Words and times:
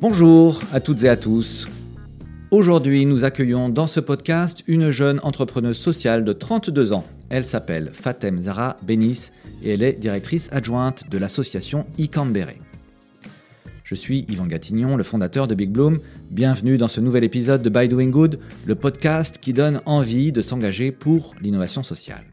Bonjour 0.00 0.60
à 0.72 0.80
toutes 0.80 1.04
et 1.04 1.08
à 1.08 1.16
tous. 1.16 1.66
Aujourd'hui, 2.50 3.06
nous 3.06 3.24
accueillons 3.24 3.70
dans 3.70 3.86
ce 3.86 4.00
podcast 4.00 4.62
une 4.66 4.90
jeune 4.90 5.18
entrepreneuse 5.22 5.78
sociale 5.78 6.24
de 6.26 6.34
32 6.34 6.92
ans. 6.92 7.06
Elle 7.30 7.46
s'appelle 7.46 7.90
Fatem 7.94 8.42
Zara 8.42 8.76
Benis 8.82 9.30
et 9.62 9.72
elle 9.72 9.82
est 9.82 9.94
directrice 9.94 10.50
adjointe 10.52 11.08
de 11.08 11.16
l'association 11.16 11.86
Icambere. 11.96 12.56
Je 13.92 13.96
suis 13.98 14.24
Yvan 14.30 14.46
Gatignon, 14.46 14.96
le 14.96 15.02
fondateur 15.02 15.46
de 15.46 15.54
Big 15.54 15.68
Bloom. 15.68 15.98
Bienvenue 16.30 16.78
dans 16.78 16.88
ce 16.88 16.98
nouvel 16.98 17.24
épisode 17.24 17.60
de 17.60 17.68
By 17.68 17.88
Doing 17.88 18.08
Good, 18.08 18.38
le 18.64 18.74
podcast 18.74 19.36
qui 19.36 19.52
donne 19.52 19.82
envie 19.84 20.32
de 20.32 20.40
s'engager 20.40 20.92
pour 20.92 21.34
l'innovation 21.42 21.82
sociale. 21.82 22.24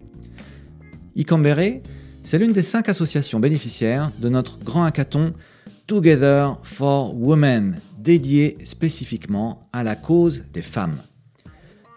Icambere, 1.17 1.81
c'est 2.23 2.37
l'une 2.37 2.53
des 2.53 2.61
cinq 2.61 2.87
associations 2.87 3.41
bénéficiaires 3.41 4.09
de 4.19 4.29
notre 4.29 4.57
grand 4.59 4.85
hackathon 4.85 5.33
Together 5.85 6.57
for 6.63 7.13
Women, 7.21 7.81
dédié 7.97 8.57
spécifiquement 8.63 9.61
à 9.73 9.83
la 9.83 9.97
cause 9.97 10.45
des 10.53 10.61
femmes. 10.61 11.01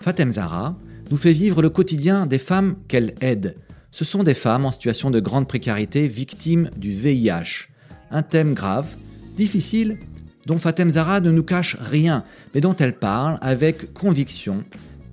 Fatem 0.01 0.32
Zara 0.32 0.76
nous 1.12 1.16
fait 1.16 1.32
vivre 1.32 1.62
le 1.62 1.70
quotidien 1.70 2.26
des 2.26 2.38
femmes 2.38 2.74
qu'elle 2.88 3.15
aide. 3.20 3.54
Ce 3.92 4.04
sont 4.04 4.24
des 4.24 4.34
femmes 4.34 4.66
en 4.66 4.73
situation 4.73 5.12
de 5.12 5.20
grande 5.20 5.46
précarité 5.46 6.09
victimes 6.09 6.68
du 6.76 6.90
VIH. 6.90 7.68
Un 8.10 8.23
thème 8.24 8.54
grave, 8.54 8.96
difficile, 9.34 9.98
dont 10.46 10.59
Fatem 10.59 10.91
Zara 10.91 11.20
ne 11.20 11.30
nous 11.30 11.45
cache 11.45 11.77
rien, 11.80 12.24
mais 12.54 12.60
dont 12.60 12.77
elle 12.77 12.98
parle 12.98 13.38
avec 13.40 13.92
conviction 13.92 14.64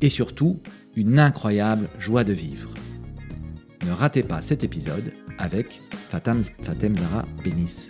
et 0.02 0.10
surtout 0.10 0.60
une 0.96 1.20
incroyable 1.20 1.88
joie 2.00 2.24
de 2.24 2.34
vivre. 2.34 2.72
Ne 3.86 3.92
ratez 3.92 4.24
pas 4.24 4.42
cet 4.42 4.64
épisode 4.64 5.14
avec 5.38 5.82
Fatem, 6.10 6.44
Fatem 6.44 6.96
Zara 6.96 7.26
Bénis. 7.44 7.90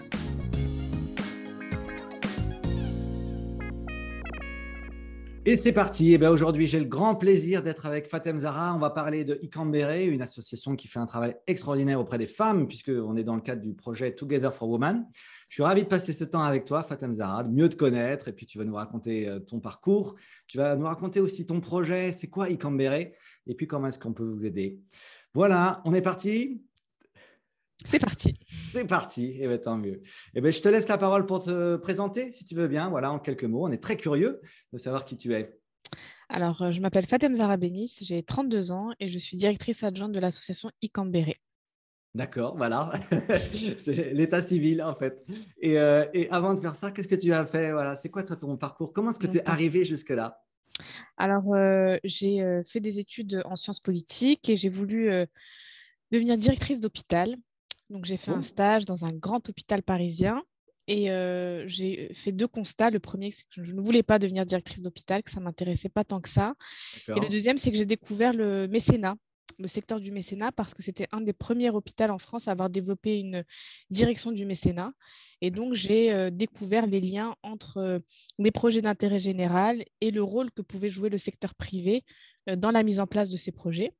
Et 5.45 5.57
c'est 5.57 5.71
parti. 5.71 6.13
Eh 6.13 6.19
bien 6.19 6.29
aujourd'hui, 6.29 6.67
j'ai 6.67 6.79
le 6.79 6.85
grand 6.85 7.15
plaisir 7.15 7.63
d'être 7.63 7.87
avec 7.87 8.07
Fatem 8.07 8.37
Zara. 8.37 8.75
On 8.75 8.77
va 8.77 8.91
parler 8.91 9.23
de 9.23 9.39
Icambere, 9.41 10.07
une 10.07 10.21
association 10.21 10.75
qui 10.75 10.87
fait 10.87 10.99
un 10.99 11.07
travail 11.07 11.35
extraordinaire 11.47 11.99
auprès 11.99 12.19
des 12.19 12.27
femmes, 12.27 12.67
puisqu'on 12.67 13.15
est 13.15 13.23
dans 13.23 13.33
le 13.33 13.41
cadre 13.41 13.61
du 13.61 13.73
projet 13.73 14.13
Together 14.13 14.53
for 14.53 14.69
Women. 14.69 15.07
Je 15.49 15.55
suis 15.55 15.63
ravi 15.63 15.83
de 15.83 15.87
passer 15.87 16.13
ce 16.13 16.23
temps 16.23 16.43
avec 16.43 16.65
toi, 16.65 16.83
Fatem 16.83 17.11
Zara, 17.13 17.43
de 17.43 17.49
mieux 17.49 17.69
te 17.69 17.75
connaître. 17.75 18.27
Et 18.27 18.33
puis, 18.33 18.45
tu 18.45 18.59
vas 18.59 18.65
nous 18.65 18.75
raconter 18.75 19.27
euh, 19.27 19.39
ton 19.39 19.59
parcours. 19.59 20.15
Tu 20.47 20.57
vas 20.57 20.75
nous 20.75 20.85
raconter 20.85 21.19
aussi 21.19 21.45
ton 21.47 21.59
projet. 21.59 22.11
C'est 22.11 22.29
quoi 22.29 22.49
Icambere 22.49 22.93
Et 23.47 23.55
puis, 23.57 23.65
comment 23.65 23.87
est-ce 23.87 23.97
qu'on 23.97 24.13
peut 24.13 24.23
vous 24.23 24.45
aider? 24.45 24.79
Voilà, 25.33 25.81
on 25.85 25.93
est 25.95 26.03
parti? 26.03 26.61
C'est 27.83 27.97
parti. 27.97 28.37
C'est 28.71 28.85
parti. 28.85 29.25
Et 29.25 29.43
eh 29.43 29.47
bien, 29.47 29.57
tant 29.57 29.77
mieux. 29.77 30.03
Eh 30.35 30.41
bien, 30.41 30.51
je 30.51 30.61
te 30.61 30.69
laisse 30.69 30.87
la 30.87 30.99
parole 30.99 31.25
pour 31.25 31.43
te 31.43 31.77
présenter, 31.77 32.31
si 32.31 32.45
tu 32.45 32.53
veux 32.53 32.67
bien. 32.67 32.89
Voilà, 32.89 33.11
en 33.11 33.17
quelques 33.17 33.45
mots. 33.45 33.65
On 33.65 33.71
est 33.71 33.81
très 33.81 33.97
curieux 33.97 34.41
de 34.71 34.77
savoir 34.77 35.03
qui 35.03 35.17
tu 35.17 35.33
es. 35.33 35.59
Alors, 36.29 36.61
euh, 36.61 36.71
je 36.71 36.79
m'appelle 36.79 37.07
Fatem 37.07 37.33
Zara 37.33 37.57
Benis, 37.57 37.97
j'ai 38.01 38.21
32 38.21 38.71
ans 38.71 38.91
et 38.99 39.09
je 39.09 39.17
suis 39.17 39.35
directrice 39.35 39.83
adjointe 39.83 40.11
de 40.11 40.19
l'association 40.19 40.69
Icambéré. 40.83 41.33
D'accord, 42.15 42.57
voilà. 42.57 42.89
c'est 43.77 44.13
l'état 44.13 44.41
civil, 44.41 44.81
en 44.81 44.95
fait. 44.95 45.23
Euh, 45.63 46.07
et, 46.13 46.29
avant 46.31 46.53
de 46.53 46.59
faire 46.59 46.75
ça, 46.75 46.91
qu'est-ce 46.91 47.07
que 47.07 47.15
tu 47.15 47.33
as 47.33 47.45
fait? 47.45 47.71
Voilà. 47.71 47.95
C'est 47.95 48.09
quoi, 48.09 48.23
toi, 48.23 48.35
ton 48.35 48.57
parcours? 48.57 48.93
Comment 48.93 49.11
est-ce 49.11 49.19
que 49.19 49.27
tu 49.27 49.37
es 49.37 49.47
arrivé 49.47 49.85
jusque-là? 49.85 50.41
Alors, 51.17 51.53
euh, 51.53 51.97
j'ai 52.03 52.41
fait 52.65 52.79
des 52.79 52.99
études 52.99 53.41
en 53.45 53.55
sciences 53.55 53.79
politiques 53.79 54.49
et 54.49 54.55
j'ai 54.55 54.69
voulu 54.69 55.11
devenir 56.11 56.37
directrice 56.37 56.79
d'hôpital. 56.79 57.35
Donc, 57.89 58.05
j'ai 58.05 58.17
fait 58.17 58.31
un 58.31 58.39
oh. 58.39 58.43
stage 58.43 58.85
dans 58.85 59.05
un 59.05 59.11
grand 59.11 59.47
hôpital 59.47 59.83
parisien 59.83 60.43
et 60.89 61.11
euh, 61.11 61.67
j'ai 61.67 62.11
fait 62.15 62.31
deux 62.31 62.47
constats. 62.47 62.89
Le 62.89 62.99
premier, 62.99 63.29
c'est 63.29 63.43
que 63.43 63.63
je 63.63 63.73
ne 63.73 63.79
voulais 63.79 64.01
pas 64.01 64.17
devenir 64.17 64.43
directrice 64.43 64.81
d'hôpital, 64.81 65.21
que 65.21 65.29
ça 65.29 65.39
ne 65.39 65.45
m'intéressait 65.45 65.87
pas 65.87 66.03
tant 66.03 66.19
que 66.19 66.29
ça. 66.29 66.55
Et 67.07 67.19
le 67.19 67.29
deuxième, 67.29 67.57
c'est 67.57 67.69
que 67.69 67.77
j'ai 67.77 67.85
découvert 67.85 68.33
le 68.33 68.67
mécénat, 68.67 69.15
le 69.57 69.67
secteur 69.67 69.99
du 69.99 70.11
mécénat, 70.11 70.51
parce 70.51 70.73
que 70.73 70.83
c'était 70.83 71.07
un 71.11 71.21
des 71.21 71.33
premiers 71.33 71.69
hôpitaux 71.69 72.05
en 72.05 72.17
France 72.17 72.47
à 72.47 72.51
avoir 72.51 72.69
développé 72.69 73.19
une 73.19 73.43
direction 73.89 74.31
du 74.31 74.45
mécénat. 74.45 74.93
Et 75.41 75.51
donc, 75.51 75.73
j'ai 75.73 76.13
euh, 76.13 76.29
découvert 76.29 76.85
les 76.85 77.01
liens 77.01 77.35
entre 77.43 77.77
euh, 77.77 77.99
mes 78.37 78.51
projets 78.51 78.81
d'intérêt 78.81 79.19
général 79.19 79.83
et 80.01 80.11
le 80.11 80.21
rôle 80.23 80.51
que 80.51 80.61
pouvait 80.61 80.89
jouer 80.89 81.09
le 81.09 81.17
secteur 81.17 81.55
privé 81.55 82.03
dans 82.57 82.71
la 82.71 82.83
mise 82.83 82.99
en 82.99 83.07
place 83.07 83.29
de 83.29 83.37
ces 83.37 83.51
projets. 83.51 83.93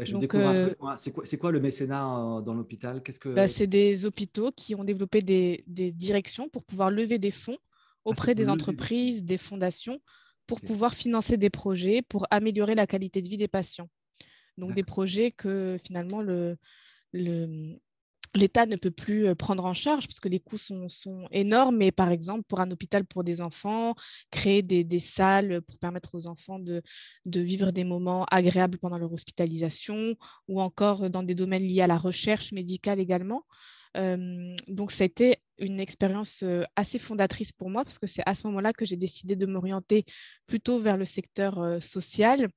Euh, 0.00 0.74
c'est 0.96 1.38
quoi, 1.38 1.50
le 1.50 1.60
mécénat 1.60 2.06
euh, 2.06 2.40
dans 2.40 2.54
l'hôpital? 2.54 3.02
Qu'est-ce 3.02 3.18
que... 3.18 3.30
Bah, 3.30 3.48
c'est 3.48 3.66
des 3.66 4.04
hôpitaux 4.04 4.50
qui 4.56 4.74
ont 4.74 4.84
développé 4.84 5.20
des, 5.20 5.64
directions 5.66 6.48
pour 6.48 6.64
pouvoir 6.64 6.90
lever 6.90 7.18
des 7.18 7.32
fonds 7.32 7.58
ah, 7.58 8.00
auprès 8.04 8.34
des 8.34 8.48
entreprises, 8.48 9.24
des... 9.24 9.38
fondations, 9.38 10.00
pour 10.46 10.60
pouvoir 10.60 10.94
financer 10.94 11.36
des 11.36 11.50
projets 11.50 12.02
pour 12.02 12.26
améliorer 12.30 12.74
la 12.74 12.86
qualité 12.86 13.20
de 13.22 13.28
vie 13.28 13.36
des 13.36 13.48
patients. 13.48 13.88
Donc 14.58 14.74
des 14.74 14.82
projets 14.82 15.30
que 15.30 15.78
finalement 15.84 16.20
le, 16.20 16.58
l'État 18.34 18.66
ne 18.66 18.76
peut 18.76 18.90
plus 18.90 19.26
euh, 19.26 19.34
prendre 19.34 19.64
en 19.64 19.74
charge 19.74 20.06
parce 20.06 20.20
que 20.20 20.28
les 20.28 20.40
coûts 20.40 20.58
sont, 20.58 20.88
énormes. 21.30 21.76
Mais 21.76 21.92
par 21.92 22.10
exemple, 22.10 22.44
pour 22.48 22.60
un 22.60 22.70
hôpital 22.70 23.04
pour 23.04 23.24
des 23.24 23.40
enfants, 23.40 23.94
créer 24.30 24.62
des, 24.62 25.00
salles 25.00 25.62
pour 25.62 25.78
permettre 25.78 26.14
aux 26.14 26.26
enfants 26.26 26.58
de, 26.58 26.82
de, 27.24 27.40
vivre 27.40 27.70
des 27.70 27.84
moments 27.84 28.24
agréables 28.30 28.78
pendant 28.78 28.98
leur 28.98 29.12
hospitalisation 29.12 30.14
ou 30.48 30.60
encore 30.60 31.10
dans 31.10 31.22
des 31.22 31.34
domaines 31.34 31.64
liés 31.64 31.82
à 31.82 31.86
la 31.86 31.98
recherche 31.98 32.52
médicale 32.52 33.00
également. 33.00 33.44
Euh, 33.96 34.54
donc, 34.68 34.92
ça 34.92 35.04
a 35.04 35.06
été 35.06 35.38
une 35.58 35.80
expérience 35.80 36.42
euh, 36.42 36.62
assez 36.76 36.98
fondatrice 36.98 37.52
pour 37.52 37.70
moi 37.70 37.84
parce 37.84 37.98
que 37.98 38.06
c'est 38.06 38.22
à 38.26 38.34
ce 38.34 38.46
moment-là 38.46 38.72
que 38.72 38.84
j'ai 38.84 38.96
décidé 38.96 39.34
de 39.34 39.46
m'orienter 39.46 40.04
plutôt 40.46 40.78
vers 40.78 40.96
le 40.96 41.04
secteur 41.04 41.82
social 41.82 42.48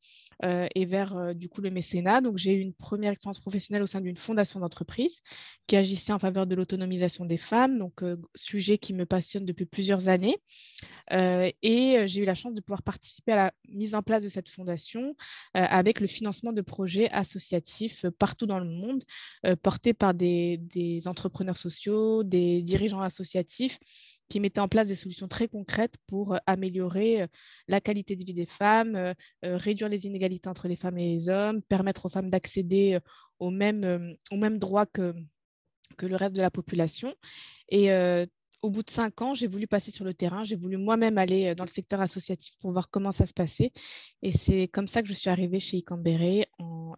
euh, 0.43 0.67
et 0.73 0.85
vers 0.85 1.15
euh, 1.15 1.33
du 1.33 1.49
coup 1.49 1.61
le 1.61 1.69
mécénat. 1.69 2.21
Donc 2.21 2.37
j'ai 2.37 2.53
eu 2.53 2.61
une 2.61 2.73
première 2.73 3.11
expérience 3.11 3.39
professionnelle 3.39 3.83
au 3.83 3.87
sein 3.87 4.01
d'une 4.01 4.17
fondation 4.17 4.59
d'entreprise 4.59 5.21
qui 5.67 5.75
agissait 5.75 6.13
en 6.13 6.19
faveur 6.19 6.47
de 6.47 6.55
l'autonomisation 6.55 7.25
des 7.25 7.37
femmes, 7.37 7.77
donc 7.77 8.01
euh, 8.01 8.17
sujet 8.35 8.77
qui 8.77 8.93
me 8.93 9.05
passionne 9.05 9.45
depuis 9.45 9.65
plusieurs 9.65 10.09
années. 10.09 10.37
et 11.11 12.03
j'ai 12.07 12.21
eu 12.21 12.25
la 12.25 12.35
chance 12.35 12.53
de 12.53 12.61
pouvoir 12.61 12.83
participer 12.83 13.33
à 13.33 13.35
la 13.35 13.53
mise 13.67 13.95
en 13.95 14.01
place 14.01 14.23
de 14.23 14.29
cette 14.29 14.49
fondation 14.49 15.15
avec 15.53 15.99
le 15.99 16.07
financement 16.07 16.53
de 16.53 16.61
projets 16.61 17.09
associatifs 17.11 18.05
partout 18.17 18.45
dans 18.45 18.59
le 18.59 18.65
monde, 18.65 19.03
portés 19.61 19.93
par 19.93 20.13
des, 20.13 20.57
des 20.57 21.07
entrepreneurs 21.07 21.57
sociaux, 21.57 22.23
des 22.23 22.61
dirigeants 22.61 23.01
associatifs 23.01 23.79
qui 24.31 24.39
mettait 24.39 24.61
en 24.61 24.69
place 24.69 24.87
des 24.87 24.95
solutions 24.95 25.27
très 25.27 25.49
concrètes 25.49 25.95
pour 26.07 26.35
euh, 26.35 26.37
améliorer 26.47 27.23
euh, 27.23 27.27
la 27.67 27.81
qualité 27.81 28.15
de 28.15 28.23
vie 28.23 28.33
des 28.33 28.45
femmes, 28.45 28.95
euh, 28.95 29.13
réduire 29.43 29.89
les 29.89 30.05
inégalités 30.07 30.47
entre 30.47 30.69
les 30.69 30.77
femmes 30.77 30.97
et 30.97 31.13
les 31.15 31.27
hommes, 31.27 31.61
permettre 31.61 32.05
aux 32.05 32.09
femmes 32.09 32.29
d'accéder 32.29 32.97
aux 33.39 33.49
mêmes, 33.49 34.15
aux 34.31 34.37
mêmes 34.37 34.57
droits 34.57 34.85
que, 34.85 35.13
que 35.97 36.05
le 36.05 36.15
reste 36.15 36.33
de 36.33 36.41
la 36.41 36.49
population. 36.49 37.13
Et 37.67 37.89
au 38.61 38.69
bout 38.69 38.83
de 38.83 38.89
cinq 38.89 39.21
ans, 39.21 39.33
j'ai 39.33 39.47
voulu 39.47 39.67
passer 39.67 39.91
sur 39.91 40.05
le 40.05 40.13
terrain, 40.13 40.43
j'ai 40.43 40.55
voulu 40.55 40.77
moi-même 40.77 41.17
aller 41.17 41.55
dans 41.55 41.63
le 41.63 41.69
secteur 41.69 42.01
associatif 42.01 42.53
pour 42.59 42.71
voir 42.71 42.89
comment 42.89 43.11
ça 43.11 43.25
se 43.25 43.33
passait. 43.33 43.71
Et 44.21 44.31
c'est 44.31 44.67
comme 44.67 44.87
ça 44.87 45.01
que 45.01 45.07
je 45.07 45.13
suis 45.13 45.29
arrivée 45.29 45.59
chez 45.59 45.77
Icambéré 45.77 46.47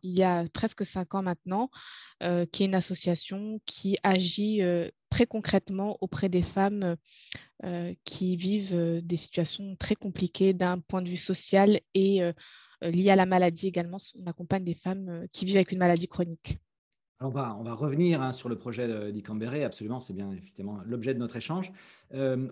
il 0.03 0.17
y 0.17 0.23
a 0.23 0.45
presque 0.49 0.85
cinq 0.85 1.15
ans 1.15 1.21
maintenant, 1.21 1.69
qui 2.19 2.63
est 2.63 2.65
une 2.65 2.75
association 2.75 3.61
qui 3.65 3.97
agit 4.03 4.61
très 5.09 5.25
concrètement 5.25 5.97
auprès 6.01 6.29
des 6.29 6.41
femmes 6.41 6.97
qui 8.03 8.35
vivent 8.35 9.01
des 9.01 9.15
situations 9.15 9.75
très 9.77 9.95
compliquées 9.95 10.53
d'un 10.53 10.79
point 10.79 11.01
de 11.01 11.09
vue 11.09 11.17
social 11.17 11.79
et 11.93 12.21
lié 12.81 13.09
à 13.09 13.15
la 13.15 13.25
maladie 13.25 13.67
également. 13.67 13.97
On 14.19 14.27
accompagne 14.27 14.65
des 14.65 14.75
femmes 14.75 15.27
qui 15.31 15.45
vivent 15.45 15.55
avec 15.57 15.71
une 15.71 15.79
maladie 15.79 16.09
chronique. 16.09 16.57
On 17.23 17.29
va, 17.29 17.55
on 17.59 17.63
va 17.63 17.73
revenir 17.73 18.21
hein, 18.21 18.31
sur 18.31 18.49
le 18.49 18.57
projet 18.57 19.11
d'Icambéré, 19.11 19.63
absolument, 19.63 19.99
c'est 19.99 20.13
bien 20.13 20.31
effectivement 20.31 20.79
l'objet 20.85 21.13
de 21.13 21.19
notre 21.19 21.37
échange. 21.37 21.71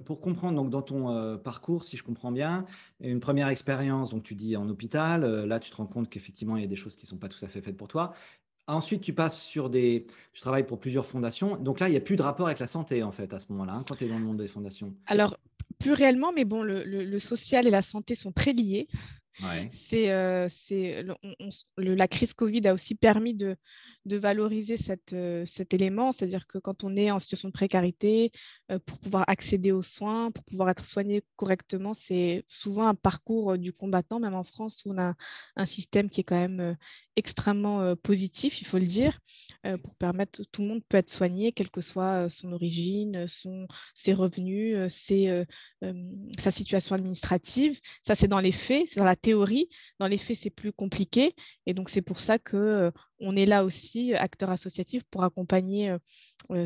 pour 0.06 0.22
comprendre, 0.22 0.56
donc, 0.56 0.70
dans 0.70 0.82
ton 0.82 1.38
parcours, 1.38 1.84
si 1.84 1.98
je 1.98 2.04
comprends 2.04 2.32
bien, 2.32 2.66
une 3.02 3.20
première 3.20 3.50
expérience, 3.50 4.10
donc 4.10 4.24
tu 4.24 4.34
dis 4.34 4.56
en 4.56 4.68
hôpital, 4.70 5.46
là 5.46 5.60
tu 5.60 5.70
te 5.70 5.76
rends 5.76 5.86
compte 5.86 6.10
qu'effectivement 6.10 6.56
il 6.56 6.62
y 6.62 6.66
a 6.66 6.70
des 6.70 6.76
choses 6.76 6.96
qui 6.96 7.06
ne 7.06 7.10
sont 7.10 7.18
pas 7.18 7.28
tout 7.28 7.44
à 7.44 7.48
fait 7.48 7.62
faites 7.62 7.78
pour 7.78 7.88
toi. 7.90 8.14
Ensuite, 8.68 9.02
tu 9.02 9.14
passes 9.14 9.42
sur 9.42 9.70
des. 9.70 10.08
Tu 10.34 10.42
travailles 10.42 10.66
pour 10.66 10.80
plusieurs 10.80 11.06
fondations. 11.06 11.58
Donc 11.58 11.80
là, 11.80 11.90
il 11.90 11.92
n'y 11.92 11.98
a 11.98 12.02
plus 12.02 12.16
de 12.16 12.22
rapport 12.22 12.46
avec 12.46 12.60
la 12.60 12.68
santé, 12.68 13.04
en 13.04 13.12
fait, 13.12 13.34
à 13.34 13.40
ce 13.40 13.48
moment-là, 13.50 13.74
hein, 13.74 13.84
quand 13.88 13.96
tu 13.96 14.06
es 14.06 14.08
dans 14.08 14.20
le 14.20 14.24
monde 14.24 14.38
des 14.38 14.48
fondations. 14.48 14.94
Alors, 15.08 15.36
plus 15.80 15.94
réellement, 15.94 16.32
mais 16.32 16.46
bon, 16.46 16.64
le, 16.64 17.20
social 17.20 17.68
et 17.68 17.72
la 17.72 17.82
santé 17.82 18.16
sont 18.16 18.32
très 18.32 18.54
liés. 18.54 18.88
C'est, 19.72 20.08
la 21.78 22.08
crise 22.08 22.34
Covid 22.34 22.68
a 22.68 22.74
aussi 22.74 22.96
permis 22.96 23.34
de, 23.34 23.58
de 24.06 24.18
valoriser 24.18 24.78
cette, 24.78 25.16
cet 25.46 25.74
élément, 25.74 26.12
c'est-à-dire 26.12 26.48
que 26.48 26.58
quand 26.58 26.84
on 26.84 26.96
est 26.96 27.12
en 27.12 27.20
situation 27.20 27.50
de 27.50 27.54
précarité, 27.54 28.32
pour 28.86 28.98
pouvoir 29.00 29.26
accéder 29.28 29.72
aux 29.72 29.82
soins, 29.82 30.32
pour 30.32 30.44
pouvoir 30.44 30.70
être 30.70 30.86
soigné 30.86 31.24
correctement, 31.36 31.94
c'est 31.94 32.44
souvent 32.48 32.88
un 32.88 32.96
parcours 32.96 33.58
du 33.58 33.74
combattant, 33.74 34.20
même 34.20 34.34
en 34.34 34.44
France 34.44 34.84
où 34.86 34.92
on 34.92 34.98
a 34.98 35.14
un 35.56 35.66
système 35.66 36.10
qui 36.10 36.22
est 36.22 36.24
quand 36.24 36.40
même 36.40 36.78
extrêmement 37.16 37.96
positif, 37.98 38.62
il 38.62 38.66
faut 38.66 38.80
le 38.80 38.86
dire, 38.86 39.20
pour 39.84 39.96
permettre 39.96 40.42
tout 40.52 40.62
le 40.62 40.68
monde 40.68 40.84
peut 40.88 40.98
être 40.98 41.10
soigné, 41.10 41.52
quelle 41.52 41.70
que 41.70 41.82
soit 41.82 42.30
son 42.30 42.54
origine, 42.54 43.28
son, 43.28 43.68
ses 43.94 44.14
revenus, 44.14 44.78
ses, 44.88 45.46
sa 46.40 46.52
situation 46.52 46.96
administrative. 46.96 47.80
Ça, 48.06 48.16
c'est 48.16 48.28
dans 48.28 48.40
les 48.40 48.52
faits, 48.52 48.86
c'est 48.88 49.00
dans 49.00 49.06
la 49.06 49.16
théorie. 49.16 49.70
Dans 50.00 50.08
les 50.08 50.18
faits, 50.18 50.38
c'est 50.38 50.50
plus 50.50 50.72
compliqué. 50.72 51.36
Et 51.66 51.74
donc, 51.74 51.90
c'est 51.90 52.02
pour 52.02 52.20
ça 52.20 52.40
que 52.40 52.92
on 53.22 53.36
est 53.36 53.46
là 53.46 53.64
aussi, 53.64 54.14
acteur 54.14 54.50
associatif, 54.50 55.04
pour 55.10 55.24
accompagner 55.24 55.96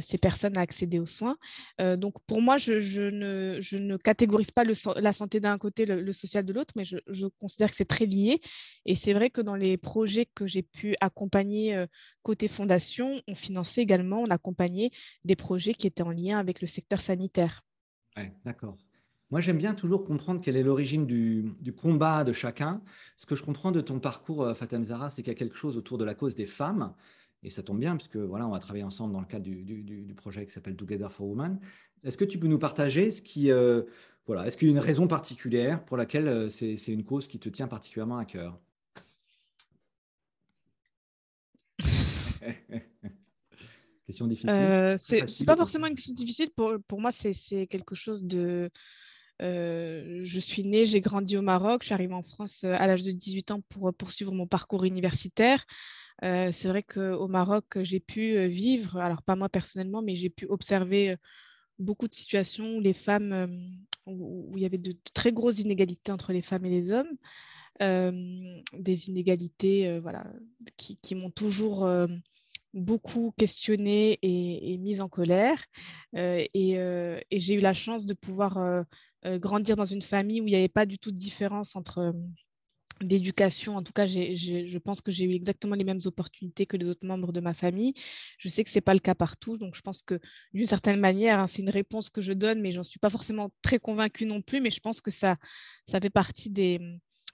ces 0.01 0.17
personnes 0.17 0.57
à 0.57 0.61
accéder 0.61 0.99
aux 0.99 1.05
soins. 1.05 1.37
donc, 1.79 2.15
pour 2.25 2.41
moi, 2.41 2.57
je, 2.57 2.73
ne, 3.09 3.97
catégorise 3.97 4.51
pas 4.51 4.63
la 4.63 5.13
santé 5.13 5.39
d'un 5.39 5.57
côté, 5.57 5.85
le, 5.85 6.11
social 6.13 6.45
de 6.45 6.53
l'autre, 6.53 6.73
mais 6.75 6.85
je, 6.85 7.27
considère 7.39 7.69
que 7.69 7.75
c'est 7.75 7.85
très 7.85 8.05
lié. 8.05 8.41
Et 8.85 8.95
c'est 8.95 9.13
vrai 9.13 9.29
que 9.29 9.41
dans 9.41 9.55
les 9.55 9.77
projets 9.77 10.25
que 10.33 10.47
j'ai 10.47 10.63
pu 10.63 10.95
accompagner 11.01 11.85
côté 12.23 12.47
fondation, 12.47 13.21
on 13.27 13.35
finançait 13.35 13.81
également, 13.81 14.21
on 14.21 14.29
accompagnait 14.29 14.91
des 15.23 15.35
projets 15.35 15.73
qui 15.73 15.87
étaient 15.87 16.03
en 16.03 16.11
lien 16.11 16.39
avec 16.39 16.61
le 16.61 16.67
secteur 16.67 17.01
sanitaire. 17.01 17.61
Ouais, 18.17 18.33
d'accord. 18.45 18.77
Moi, 19.31 19.41
j'aime 19.41 19.57
bien 19.57 19.73
toujours 19.73 20.05
comprendre 20.05 20.39
quelle 20.41 20.55
est 20.55 20.63
l'origine 20.63 21.05
du, 21.05 21.73
combat 21.75 22.23
de 22.23 22.31
chacun. 22.31 22.81
Ce 23.17 23.25
que 23.25 23.35
je 23.35 23.43
comprends 23.43 23.71
de 23.71 23.81
ton 23.81 23.99
parcours, 23.99 24.43
euh, 24.43 24.53
Fatem 24.53 24.83
Zara, 24.83 25.09
c'est 25.09 25.23
qu'il 25.23 25.31
y 25.31 25.35
a 25.35 25.37
quelque 25.37 25.55
chose 25.55 25.77
autour 25.77 25.97
de 25.97 26.05
la 26.05 26.13
cause 26.13 26.35
des 26.35 26.45
femmes. 26.45 26.93
Et 27.43 27.49
ça 27.49 27.63
tombe 27.63 27.79
bien, 27.79 27.95
puisque 27.95 28.17
voilà, 28.17 28.47
on 28.47 28.51
va 28.51 28.59
travailler 28.59 28.83
ensemble 28.83 29.13
dans 29.13 29.19
le 29.19 29.25
cadre 29.25 29.45
du, 29.45 30.13
projet 30.15 30.45
qui 30.45 30.51
s'appelle 30.51 30.75
Together 30.75 31.11
for 31.11 31.27
Women. 31.27 31.59
Est-ce 32.03 32.17
que 32.17 32.25
tu 32.25 32.39
peux 32.39 32.47
nous 32.47 32.59
partager 32.59 33.11
ce 33.11 33.21
qui, 33.21 33.51
euh, 33.51 33.83
voilà, 34.25 34.47
est-ce 34.47 34.57
qu'il 34.57 34.67
y 34.67 34.71
a 34.71 34.73
une 34.73 34.79
raison 34.79 35.07
particulière 35.07 35.85
pour 35.85 35.97
laquelle 35.97 36.27
euh, 36.27 36.49
c'est, 36.49 36.75
une 36.87 37.03
cause 37.03 37.27
qui 37.27 37.37
te 37.37 37.49
tient 37.49 37.67
particulièrement 37.67 38.17
à 38.17 38.25
cœur? 38.25 38.59
Question 44.07 44.27
difficile. 44.27 44.49
Euh, 44.51 44.97
c'est 44.97 45.45
pas 45.45 45.55
forcément 45.55 45.87
une 45.87 45.95
question 45.95 46.13
difficile. 46.13 46.51
Pour, 46.55 46.75
pour 46.87 47.01
moi, 47.01 47.11
c'est 47.11 47.65
quelque 47.67 47.95
chose 47.95 48.23
de, 48.23 48.69
euh, 49.41 50.21
je 50.23 50.39
suis 50.39 50.63
née, 50.63 50.85
j'ai 50.85 51.01
grandi 51.01 51.37
au 51.37 51.41
Maroc, 51.41 51.81
je 51.81 51.87
suis 51.87 51.93
arrivée 51.93 52.13
en 52.13 52.23
France 52.23 52.63
euh, 52.63 52.75
à 52.77 52.87
l'âge 52.87 53.03
de 53.03 53.11
18 53.11 53.51
ans 53.51 53.61
pour 53.69 53.89
euh, 53.89 53.91
poursuivre 53.91 54.33
mon 54.33 54.47
parcours 54.47 54.85
universitaire. 54.85 55.65
c'est 56.21 56.67
vrai 56.67 56.81
qu'au 56.83 57.27
Maroc, 57.27 57.65
j'ai 57.81 57.99
pu 57.99 58.47
vivre, 58.47 58.97
alors 58.97 59.21
pas 59.21 59.35
moi 59.35 59.49
personnellement, 59.49 60.01
mais 60.01 60.15
j'ai 60.15 60.29
pu 60.29 60.45
observer 60.47 61.17
beaucoup 61.77 62.07
de 62.07 62.15
situations 62.15 62.77
où 62.77 62.79
les 62.79 62.93
femmes, 62.93 63.77
où, 64.05 64.53
il 64.55 64.63
y 64.63 64.65
avait 64.65 64.77
de, 64.77 64.95
très 65.13 65.33
grosses 65.33 65.59
inégalités 65.59 66.11
entre 66.13 66.31
les 66.31 66.41
femmes 66.41 66.65
et 66.65 66.69
les 66.69 66.91
hommes. 66.91 67.17
des 67.81 69.09
inégalités 69.09 69.99
voilà, 69.99 70.25
qui, 70.77 71.15
m'ont 71.15 71.31
toujours 71.31 71.85
beaucoup 72.73 73.33
questionnée 73.37 74.17
et, 74.21 74.77
mise 74.77 75.01
en 75.01 75.09
colère. 75.09 75.61
et, 76.13 77.19
j'ai 77.33 77.53
eu 77.55 77.59
la 77.59 77.73
chance 77.73 78.05
de 78.05 78.13
pouvoir 78.13 78.85
grandir 79.37 79.75
dans 79.75 79.85
une 79.85 80.01
famille 80.01 80.41
où 80.41 80.47
il 80.47 80.51
n'y 80.51 80.55
avait 80.55 80.67
pas 80.67 80.85
du 80.85 80.99
tout 80.99 81.11
de 81.11 81.17
différence 81.17 81.75
entre 81.75 81.99
euh, 81.99 82.11
d'éducation. 83.01 83.75
En 83.75 83.83
tout 83.83 83.91
cas, 83.91 84.05
je 84.05 84.77
pense 84.77 85.01
que 85.01 85.11
j'ai 85.11 85.25
eu 85.25 85.33
exactement 85.33 85.75
les 85.75 85.83
mêmes 85.83 85.99
opportunités 86.05 86.65
que 86.65 86.77
les 86.77 86.87
autres 86.87 87.05
membres 87.05 87.31
de 87.31 87.39
ma 87.39 87.53
famille. 87.53 87.93
Je 88.37 88.47
sais 88.47 88.63
que 88.63 88.69
ce 88.69 88.77
n'est 88.77 88.81
pas 88.81 88.93
le 88.93 88.99
cas 88.99 89.15
partout, 89.15 89.57
donc 89.57 89.75
je 89.75 89.81
pense 89.81 90.01
que 90.01 90.19
d'une 90.53 90.65
certaine 90.65 90.99
manière, 90.99 91.39
hein, 91.39 91.47
c'est 91.47 91.61
une 91.61 91.69
réponse 91.69 92.09
que 92.09 92.21
je 92.21 92.33
donne, 92.33 92.61
mais 92.61 92.71
j'en 92.71 92.83
suis 92.83 92.99
pas 92.99 93.09
forcément 93.09 93.51
très 93.61 93.79
convaincue 93.79 94.25
non 94.25 94.41
plus, 94.41 94.61
mais 94.61 94.71
je 94.71 94.79
pense 94.79 95.01
que 95.01 95.11
ça, 95.11 95.35
ça 95.89 95.99
fait 95.99 96.09
partie 96.09 96.49
des, 96.49 96.79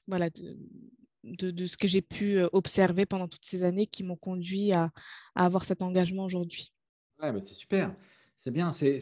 voilà, 0.08 0.30
de, 0.32 1.52
de, 1.52 1.66
ce 1.68 1.78
que 1.78 1.88
j'ai 1.88 2.02
pu 2.02 2.38
euh, 2.38 2.48
observer 2.54 3.06
pendant 3.06 3.28
toutes 3.28 3.46
ces 3.46 3.64
années 3.64 3.86
qui 3.86 4.04
m'ont 4.04 4.16
conduit 4.16 4.72
à, 4.74 4.90
avoir 5.36 5.66
cet 5.66 5.84
engagement 5.84 6.24
aujourd'hui. 6.24 6.74
Ouais, 7.22 7.32
bah, 7.32 7.40
c'est 7.40 7.54
super. 7.54 7.96
C'est 8.40 8.52
bien. 8.52 8.72
C'est, 8.72 9.00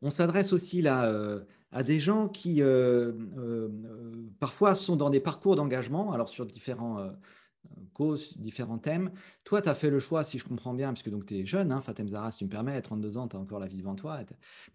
on 0.00 0.10
s'adresse 0.10 0.52
aussi 0.52 0.82
là 0.82 1.42
à 1.72 1.82
des 1.82 2.00
gens 2.00 2.28
qui 2.28 2.62
euh, 2.62 3.12
euh, 3.38 3.68
parfois 4.38 4.74
sont 4.74 4.94
dans 4.96 5.10
des 5.10 5.20
parcours 5.20 5.56
d'engagement, 5.56 6.12
alors 6.12 6.28
sur 6.28 6.44
différents 6.44 6.98
euh, 6.98 7.10
causes, 7.94 8.36
différents 8.36 8.78
thèmes. 8.78 9.10
Toi, 9.44 9.62
tu 9.62 9.68
as 9.70 9.74
fait 9.74 9.88
le 9.88 9.98
choix, 9.98 10.22
si 10.22 10.38
je 10.38 10.44
comprends 10.44 10.74
bien, 10.74 10.92
puisque 10.92 11.10
tu 11.26 11.38
es 11.38 11.46
jeune, 11.46 11.72
hein, 11.72 11.80
Fatem 11.80 12.08
Zara, 12.08 12.30
si 12.30 12.38
tu 12.38 12.44
me 12.44 12.50
permets, 12.50 12.76
à 12.76 12.82
32 12.82 13.16
ans, 13.16 13.26
tu 13.26 13.36
as 13.36 13.38
encore 13.38 13.58
la 13.58 13.66
vie 13.66 13.78
devant 13.78 13.94
toi. 13.94 14.20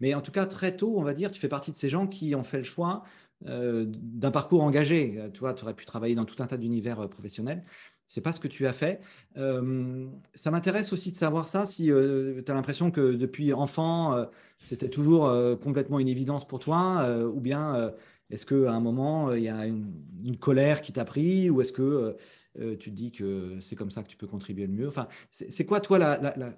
Mais 0.00 0.14
en 0.14 0.20
tout 0.20 0.32
cas, 0.32 0.44
très 0.46 0.76
tôt, 0.76 0.98
on 0.98 1.02
va 1.02 1.14
dire, 1.14 1.30
tu 1.30 1.40
fais 1.40 1.48
partie 1.48 1.70
de 1.70 1.76
ces 1.76 1.88
gens 1.88 2.08
qui 2.08 2.34
ont 2.34 2.44
fait 2.44 2.58
le 2.58 2.64
choix 2.64 3.04
d'un 3.40 4.32
parcours 4.32 4.64
engagé. 4.64 5.30
Toi, 5.32 5.54
tu 5.54 5.62
aurais 5.62 5.74
pu 5.74 5.84
travailler 5.84 6.16
dans 6.16 6.24
tout 6.24 6.42
un 6.42 6.48
tas 6.48 6.56
d'univers 6.56 7.08
professionnels. 7.08 7.64
C'est 8.08 8.20
pas 8.20 8.32
ce 8.32 8.40
que 8.40 8.48
tu 8.48 8.66
as 8.66 8.72
fait. 8.72 9.00
ça 9.36 10.50
m'intéresse 10.50 10.92
aussi 10.92 11.12
de 11.12 11.16
savoir 11.16 11.48
ça, 11.48 11.66
si 11.66 11.86
tu 11.86 12.50
as 12.50 12.54
l'impression 12.54 12.90
que 12.90 13.12
depuis 13.14 13.52
enfant, 13.52 14.26
c'était 14.62 14.88
toujours 14.88 15.30
complètement 15.60 15.98
une 15.98 16.08
évidence 16.08 16.48
pour 16.48 16.58
toi, 16.58 17.06
ou 17.26 17.40
bien 17.40 17.92
est-ce 18.30 18.46
qu'à 18.46 18.72
un 18.72 18.80
moment, 18.80 19.32
il 19.34 19.42
y 19.42 19.48
a 19.48 19.66
une, 19.66 20.36
colère 20.40 20.80
qui 20.80 20.92
t'a 20.92 21.04
pris, 21.04 21.50
ou 21.50 21.60
est-ce 21.60 21.72
que 21.72 22.16
tu 22.56 22.90
te 22.90 22.96
dis 22.96 23.12
que 23.12 23.58
c'est 23.60 23.76
comme 23.76 23.90
ça 23.90 24.02
que 24.02 24.08
tu 24.08 24.16
peux 24.16 24.26
contribuer 24.26 24.66
le 24.66 24.72
mieux? 24.72 24.88
Enfin, 24.88 25.08
c'est 25.30 25.66
quoi, 25.66 25.80
toi, 25.80 25.98
la, 25.98 26.18
la 26.18 26.56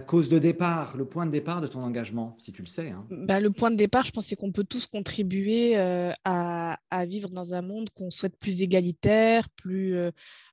cause 0.00 0.28
de 0.28 0.38
départ, 0.38 0.96
le 0.96 1.04
point 1.04 1.26
de 1.26 1.30
départ 1.30 1.60
de 1.60 1.66
ton 1.66 1.82
engagement, 1.82 2.36
si 2.38 2.52
tu 2.52 2.62
le 2.62 2.68
sais 2.68 2.90
hein. 2.90 3.06
bah, 3.10 3.40
Le 3.40 3.50
point 3.50 3.70
de 3.70 3.76
départ, 3.76 4.04
je 4.04 4.12
pense, 4.12 4.26
c'est 4.26 4.36
qu'on 4.36 4.52
peut 4.52 4.64
tous 4.64 4.86
contribuer 4.86 5.78
euh, 5.78 6.12
à, 6.24 6.78
vivre 7.06 7.28
dans 7.30 7.54
un 7.54 7.62
monde 7.62 7.90
qu'on 7.90 8.10
souhaite 8.10 8.38
plus 8.38 8.62
égalitaire, 8.62 9.48
plus, 9.50 9.94
euh, 9.94 10.10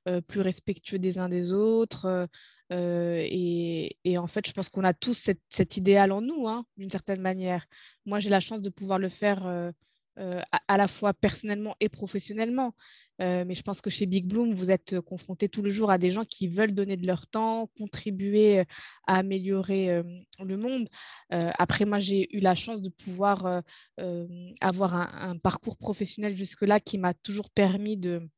euh, 0.08 0.20
plus 0.20 0.40
respectueux 0.40 0.98
des 0.98 1.18
uns 1.18 1.28
des 1.28 1.52
autres. 1.52 2.28
Et, 2.70 4.18
en 4.18 4.26
fait, 4.26 4.46
je 4.46 4.52
pense 4.52 4.68
qu'on 4.68 4.84
a 4.84 4.92
tous 4.92 5.30
cet 5.48 5.76
idéal 5.76 6.12
en 6.12 6.20
nous, 6.20 6.48
hein, 6.48 6.66
d'une 6.76 6.90
certaine 6.90 7.20
manière. 7.20 7.64
Moi, 8.04 8.20
j'ai 8.20 8.30
la 8.30 8.40
chance 8.40 8.60
de 8.60 8.70
pouvoir 8.70 8.98
le 8.98 9.08
faire 9.08 9.72
à, 10.16 10.76
la 10.76 10.88
fois 10.88 11.14
personnellement 11.14 11.74
et 11.80 11.88
professionnellement. 11.88 12.74
Euh, 13.20 13.44
mais 13.46 13.54
je 13.54 13.62
pense 13.62 13.80
que 13.80 13.90
chez 13.90 14.06
Big 14.06 14.26
Bloom, 14.26 14.54
vous 14.54 14.70
êtes 14.70 14.92
euh, 14.92 15.00
confronté 15.00 15.48
tous 15.48 15.62
les 15.62 15.70
jours 15.70 15.90
à 15.90 15.98
des 15.98 16.10
gens 16.10 16.24
qui 16.24 16.48
veulent 16.48 16.74
donner 16.74 16.96
de 16.96 17.06
leur 17.06 17.26
temps, 17.26 17.70
contribuer 17.78 18.60
euh, 18.60 18.64
à 19.06 19.16
améliorer 19.18 20.02
le 20.40 20.56
monde. 20.56 20.88
après, 21.30 21.84
moi, 21.84 22.00
j'ai 22.00 22.34
eu 22.36 22.40
la 22.40 22.54
chance 22.54 22.82
de 22.82 22.88
pouvoir 22.88 23.62
avoir 24.60 24.94
un, 24.94 25.36
parcours 25.38 25.76
professionnel 25.76 26.34
jusque-là 26.34 26.80
qui 26.80 26.98
m'a 26.98 27.14
toujours 27.14 27.50
permis 27.50 27.96
de, 27.96 28.28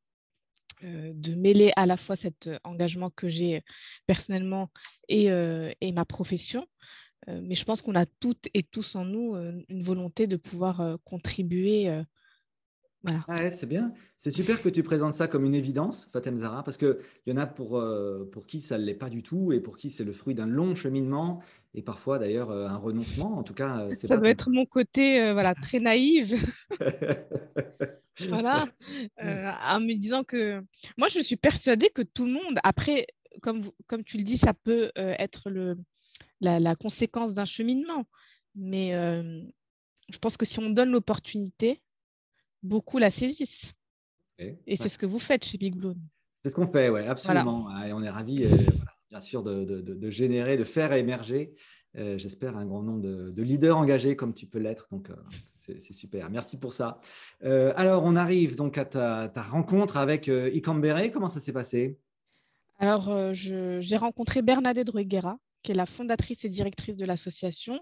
mêler 1.35 1.71
à 1.75 1.85
la 1.85 1.97
fois 1.97 2.15
cet 2.15 2.49
engagement 2.63 3.09
que 3.09 3.27
j'ai 3.27 3.63
personnellement 4.05 4.69
et, 5.07 5.29
ma 5.91 6.05
profession. 6.05 6.67
mais 7.27 7.55
je 7.55 7.65
pense 7.65 7.81
qu'on 7.81 7.95
a 7.95 8.05
toutes 8.05 8.47
et 8.53 8.63
tous 8.63 8.95
en 8.95 9.05
nous 9.05 9.35
une 9.69 9.83
volonté 9.83 10.27
de 10.27 10.37
pouvoir 10.37 10.99
contribuer 11.03 12.03
voilà. 13.03 13.51
c'est 13.51 13.65
bien. 13.65 13.93
C'est 14.17 14.31
super 14.31 14.61
que 14.61 14.67
tu 14.67 14.83
présentes 14.83 15.13
ça 15.13 15.27
comme 15.27 15.45
une 15.45 15.55
évidence, 15.55 16.09
Fatem 16.11 16.39
Zara, 16.39 16.63
parce 16.63 16.75
qu'il 16.75 16.97
y 17.25 17.31
en 17.31 17.37
a 17.37 17.47
pour, 17.47 17.77
euh, 17.77 18.29
pour 18.31 18.45
qui 18.45 18.59
ça 18.59 18.77
ne 18.77 18.83
l'est 18.83 18.93
pas 18.93 19.09
du 19.09 19.23
tout 19.23 19.53
et 19.53 19.61
pour 19.61 19.77
qui 19.77 19.89
c'est 19.89 20.03
le 20.03 20.11
fruit 20.11 20.35
d'un 20.35 20.45
long 20.45 20.75
cheminement 20.75 21.41
et 21.73 21.81
parfois 21.81 22.19
d'ailleurs 22.19 22.51
euh, 22.51 22.67
un 22.67 22.75
renoncement. 22.75 23.37
En 23.37 23.43
tout 23.43 23.53
cas, 23.53 23.79
euh, 23.79 23.93
ça 23.93 24.17
doit 24.17 24.29
être 24.29 24.49
mon 24.49 24.65
côté 24.65 25.31
voilà, 25.31 25.55
très 25.61 25.79
naïve. 25.79 26.35
voilà. 28.27 28.67
en 29.17 29.79
me 29.79 29.93
disant 29.93 30.23
que 30.25 30.61
moi, 30.97 31.07
je 31.07 31.19
suis 31.21 31.37
persuadée 31.37 31.89
que 31.89 32.01
tout 32.01 32.25
le 32.25 32.33
monde, 32.33 32.59
après, 32.63 33.07
comme, 33.41 33.61
comme 33.87 34.03
tu 34.03 34.17
le 34.17 34.23
dis, 34.23 34.37
ça 34.37 34.53
peut 34.53 34.91
être 34.95 35.49
le, 35.49 35.77
la, 36.41 36.59
la 36.59 36.75
conséquence 36.75 37.33
d'un 37.33 37.45
cheminement. 37.45 38.05
Mais 38.55 38.91
je 40.09 40.17
pense 40.17 40.35
que 40.35 40.45
si 40.45 40.59
on 40.59 40.69
donne 40.71 40.91
l'opportunité, 40.91 41.81
beaucoup 42.63 42.97
la 42.97 43.09
saisissent. 43.09 43.73
Et 44.39 44.77
c'est 44.77 44.89
ce 44.89 44.97
que 44.97 45.05
vous 45.05 45.19
faites 45.19 45.43
chez 45.43 45.57
Big 45.57 45.75
Bloom. 45.75 45.97
C'est 46.43 46.49
ce 46.49 46.55
qu'on 46.55 46.67
fait, 46.67 46.89
oui, 46.89 47.01
absolument. 47.01 47.69
Et 47.83 47.91
on 47.91 48.01
est 48.01 48.09
ravis, 48.09 48.45
euh, 48.45 48.55
bien 49.09 49.19
sûr, 49.19 49.43
de, 49.43 49.65
de, 49.65 50.09
générer, 50.09 50.55
de 50.55 50.63
faire 50.63 50.93
émerger, 50.93 51.53
euh, 51.97 52.17
j'espère, 52.17 52.55
un 52.55 52.65
grand 52.65 52.81
nombre 52.81 53.01
de, 53.01 53.41
leaders 53.41 53.77
engagés 53.77 54.15
comme 54.15 54.33
tu 54.33 54.45
peux 54.45 54.59
l'être. 54.59 54.87
Donc, 54.91 55.09
euh, 55.09 55.15
c'est 55.59 55.93
super. 55.93 56.29
Merci 56.29 56.57
pour 56.57 56.73
ça. 56.73 56.99
alors, 57.41 58.03
on 58.03 58.15
arrive 58.15 58.55
donc 58.55 58.77
à 58.77 58.85
ta, 58.85 59.41
rencontre 59.41 59.97
avec 59.97 60.27
Icambere. 60.27 61.11
Comment 61.11 61.29
ça 61.29 61.41
s'est 61.41 61.53
passé? 61.53 61.99
Alors, 62.79 63.33
j'ai 63.33 63.97
rencontré 63.97 64.41
Bernadette 64.41 64.89
Rueguera, 64.89 65.37
qui 65.61 65.71
est 65.71 65.75
la 65.75 65.85
fondatrice 65.85 66.45
et 66.45 66.49
directrice 66.49 66.95
de 66.95 67.05
l'association, 67.05 67.79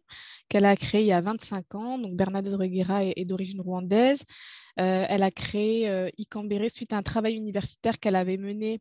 qu'elle 0.49 0.65
a 0.65 0.75
créée 0.75 1.01
il 1.01 1.07
y 1.07 1.11
a 1.11 1.21
25 1.21 1.75
ans. 1.75 1.97
Donc 1.97 2.15
Bernadette 2.15 2.55
Reguera 2.55 3.05
est, 3.05 3.25
d'origine 3.25 3.61
rwandaise. 3.61 4.23
Euh, 4.79 5.05
elle 5.07 5.23
a 5.23 5.31
créé 5.31 5.89
euh, 5.89 6.09
suite 6.69 6.93
à 6.93 6.97
un 6.97 7.03
travail 7.03 7.35
universitaire 7.35 7.99
qu'elle 7.99 8.15
avait 8.15 8.37
mené 8.37 8.79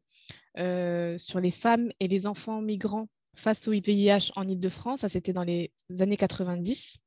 euh, 0.58 1.16
sur 1.18 1.40
les 1.40 1.50
femmes 1.50 1.90
et 2.00 2.08
les 2.08 2.26
enfants 2.26 2.60
migrants 2.60 3.08
face 3.34 3.68
au 3.68 3.72
VIH 3.72 4.32
en 4.36 4.46
Ile-de-France. 4.48 5.00
Ça, 5.00 5.08
c'était 5.08 5.32
dans 5.32 5.44
les 5.44 5.70
années 6.00 6.16
90. 6.16 6.98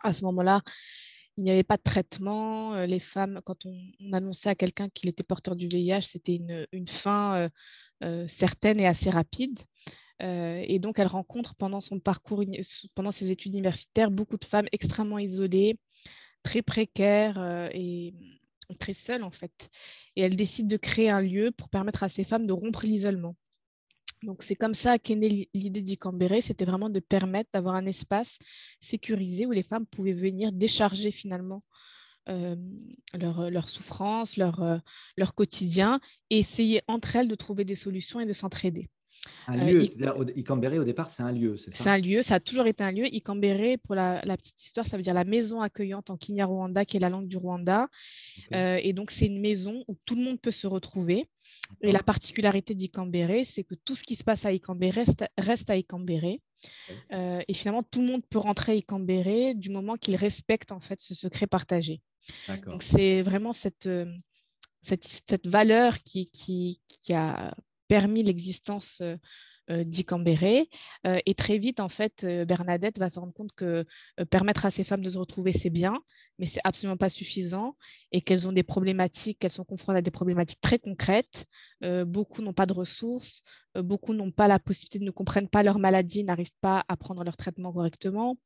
À 0.00 0.12
ce 0.12 0.24
moment-là, 0.24 0.62
il 1.36 1.44
n'y 1.44 1.50
avait 1.50 1.64
pas 1.64 1.76
de 1.76 1.82
traitement. 1.82 2.84
Les 2.84 3.00
femmes, 3.00 3.40
quand 3.44 3.66
on, 3.66 3.76
annonçait 4.12 4.48
à 4.48 4.54
quelqu'un 4.54 4.88
qu'il 4.88 5.08
était 5.08 5.22
porteur 5.22 5.56
du 5.56 5.66
VIH, 5.68 6.02
c'était 6.02 6.36
une, 6.72 6.88
fin 6.88 7.48
certaine 8.28 8.80
et 8.80 8.86
assez 8.86 9.10
rapide. 9.10 9.58
Et 10.20 10.78
donc, 10.78 10.98
elle 10.98 11.08
rencontre 11.08 11.54
pendant 11.54 11.80
son 11.80 11.98
parcours, 11.98 12.42
pendant 12.94 13.10
ses 13.10 13.30
études 13.30 13.54
universitaires, 13.54 14.10
beaucoup 14.10 14.38
de 14.38 14.44
femmes 14.44 14.68
extrêmement 14.72 15.18
isolées, 15.18 15.78
très 16.42 16.62
précaires 16.62 17.68
et 17.72 18.14
très 18.78 18.94
seules 18.94 19.24
en 19.24 19.30
fait. 19.30 19.70
Et 20.16 20.22
elle 20.22 20.36
décide 20.36 20.66
de 20.68 20.76
créer 20.76 21.10
un 21.10 21.20
lieu 21.20 21.50
pour 21.50 21.68
permettre 21.68 22.02
à 22.02 22.08
ces 22.08 22.24
femmes 22.24 22.46
de 22.46 22.52
rompre 22.52 22.84
l'isolement. 22.84 23.36
Donc 24.22 24.42
c'est 24.42 24.54
comme 24.54 24.74
ça 24.74 24.98
qu'est 24.98 25.16
née 25.16 25.50
l'idée 25.52 25.82
d'Icambéré, 25.82 26.40
c'était 26.40 26.64
vraiment 26.64 26.88
de 26.88 27.00
permettre 27.00 27.50
d'avoir 27.52 27.74
un 27.74 27.84
espace 27.84 28.38
sécurisé 28.80 29.44
où 29.44 29.52
les 29.52 29.62
femmes 29.62 29.86
pouvaient 29.86 30.14
venir 30.14 30.50
décharger 30.52 31.10
finalement 31.10 31.62
euh, 32.30 32.56
leur, 33.12 33.50
leur, 33.50 33.68
souffrance, 33.68 34.38
leur, 34.38 34.80
leur 35.18 35.34
quotidien, 35.34 36.00
et 36.30 36.38
essayer 36.38 36.80
entre 36.88 37.16
elles 37.16 37.28
de 37.28 37.34
trouver 37.34 37.66
des 37.66 37.74
solutions 37.74 38.18
et 38.18 38.24
de 38.24 38.32
s'entraider. 38.32 38.86
Un 39.46 39.58
euh, 39.58 39.72
lieu, 39.72 39.80
c'est-à-dire 39.80 40.14
Icambéré 40.36 40.78
au 40.78 40.84
départ, 40.84 41.10
c'est 41.10 41.22
un 41.22 41.32
lieu, 41.32 41.56
c'est 41.56 41.72
ça? 41.72 41.84
C'est 41.84 41.90
un 41.90 41.98
lieu, 41.98 42.22
ça 42.22 42.36
a 42.36 42.40
toujours 42.40 42.66
été 42.66 42.82
un 42.82 42.92
lieu. 42.92 43.06
Icambéré, 43.12 43.76
pour 43.78 43.94
la, 43.94 44.20
petite 44.36 44.62
histoire, 44.62 44.86
ça 44.86 44.96
veut 44.96 45.02
dire 45.02 45.14
la 45.14 45.24
maison 45.24 45.60
accueillante 45.60 46.10
en 46.10 46.16
Kinyarwanda, 46.16 46.84
qui 46.84 46.96
est 46.96 47.00
la 47.00 47.10
langue 47.10 47.28
du 47.28 47.36
Rwanda. 47.36 47.88
Euh, 48.52 48.78
et 48.82 48.92
donc, 48.92 49.10
c'est 49.10 49.26
une 49.26 49.40
maison 49.40 49.84
où 49.88 49.96
tout 50.04 50.14
le 50.14 50.22
monde 50.22 50.40
peut 50.40 50.50
se 50.50 50.66
retrouver. 50.66 51.28
Et 51.82 51.92
la 51.92 52.02
particularité 52.02 52.74
d'Icambéré, 52.74 53.44
c'est 53.44 53.64
que 53.64 53.74
tout 53.74 53.96
ce 53.96 54.02
qui 54.02 54.16
se 54.16 54.24
passe 54.24 54.46
à 54.46 54.52
Icambéré 54.52 55.02
reste, 55.02 55.24
reste 55.36 55.70
à 55.70 55.76
Icambéré. 55.76 56.40
Euh, 57.12 57.42
et 57.46 57.54
finalement, 57.54 57.82
tout 57.82 58.00
le 58.00 58.06
monde 58.06 58.22
peut 58.28 58.38
rentrer 58.38 58.72
à 58.72 58.74
Icambéré 58.76 59.54
du 59.54 59.68
moment 59.68 59.96
qu'il 59.96 60.16
respecte 60.16 60.72
en 60.72 60.80
fait 60.80 61.00
ce 61.00 61.14
secret 61.14 61.46
partagé. 61.46 62.00
Donc, 62.64 62.82
c'est 62.82 63.20
vraiment 63.20 63.52
cette, 63.52 63.88
cette, 64.80 65.04
cette, 65.04 65.46
valeur 65.46 66.02
qui, 66.02 66.30
qui, 66.30 66.80
qui 67.02 67.12
a 67.12 67.54
permis 67.94 68.24
l'existence 68.24 68.98
euh, 69.02 69.16
euh, 69.70 69.84
d'Icambéré. 69.84 70.68
Euh, 71.06 71.20
et 71.26 71.34
très 71.34 71.58
vite, 71.58 71.78
en 71.78 71.88
fait, 71.88 72.26
Bernadette 72.26 72.98
va 72.98 73.08
se 73.08 73.20
rendre 73.20 73.32
compte 73.32 73.52
que 73.52 73.86
permettre 74.30 74.66
à 74.66 74.70
ces 74.70 74.84
femmes 74.84 75.00
de 75.00 75.08
se 75.08 75.16
retrouver, 75.16 75.52
c'est 75.52 75.70
bien, 75.70 75.94
mais 76.38 76.46
c'est 76.46 76.60
absolument 76.64 76.96
pas 76.96 77.08
suffisant 77.08 77.76
et 78.10 78.20
qu'elles 78.20 78.46
ont 78.48 78.52
des 78.52 78.64
problématiques, 78.64 79.38
qu'elles 79.38 79.58
sont 79.60 79.64
confrontées 79.64 80.00
à 80.00 80.02
des 80.02 80.10
problématiques 80.10 80.60
très 80.60 80.78
concrètes. 80.78 81.46
beaucoup 82.06 82.42
n'ont 82.42 82.52
pas 82.52 82.66
de 82.66 82.74
ressources, 82.74 83.42
beaucoup 83.76 84.12
n'ont 84.12 84.32
pas 84.32 84.48
la 84.48 84.58
possibilité, 84.58 84.98
ne 84.98 85.10
comprennent 85.10 85.48
pas 85.48 85.62
leur 85.62 85.78
maladie, 85.78 86.24
n'arrivent 86.24 86.58
pas 86.60 86.84
à 86.88 86.96
prendre 86.96 87.24
leur 87.24 87.36
traitement 87.36 87.72
correctement 87.72 88.36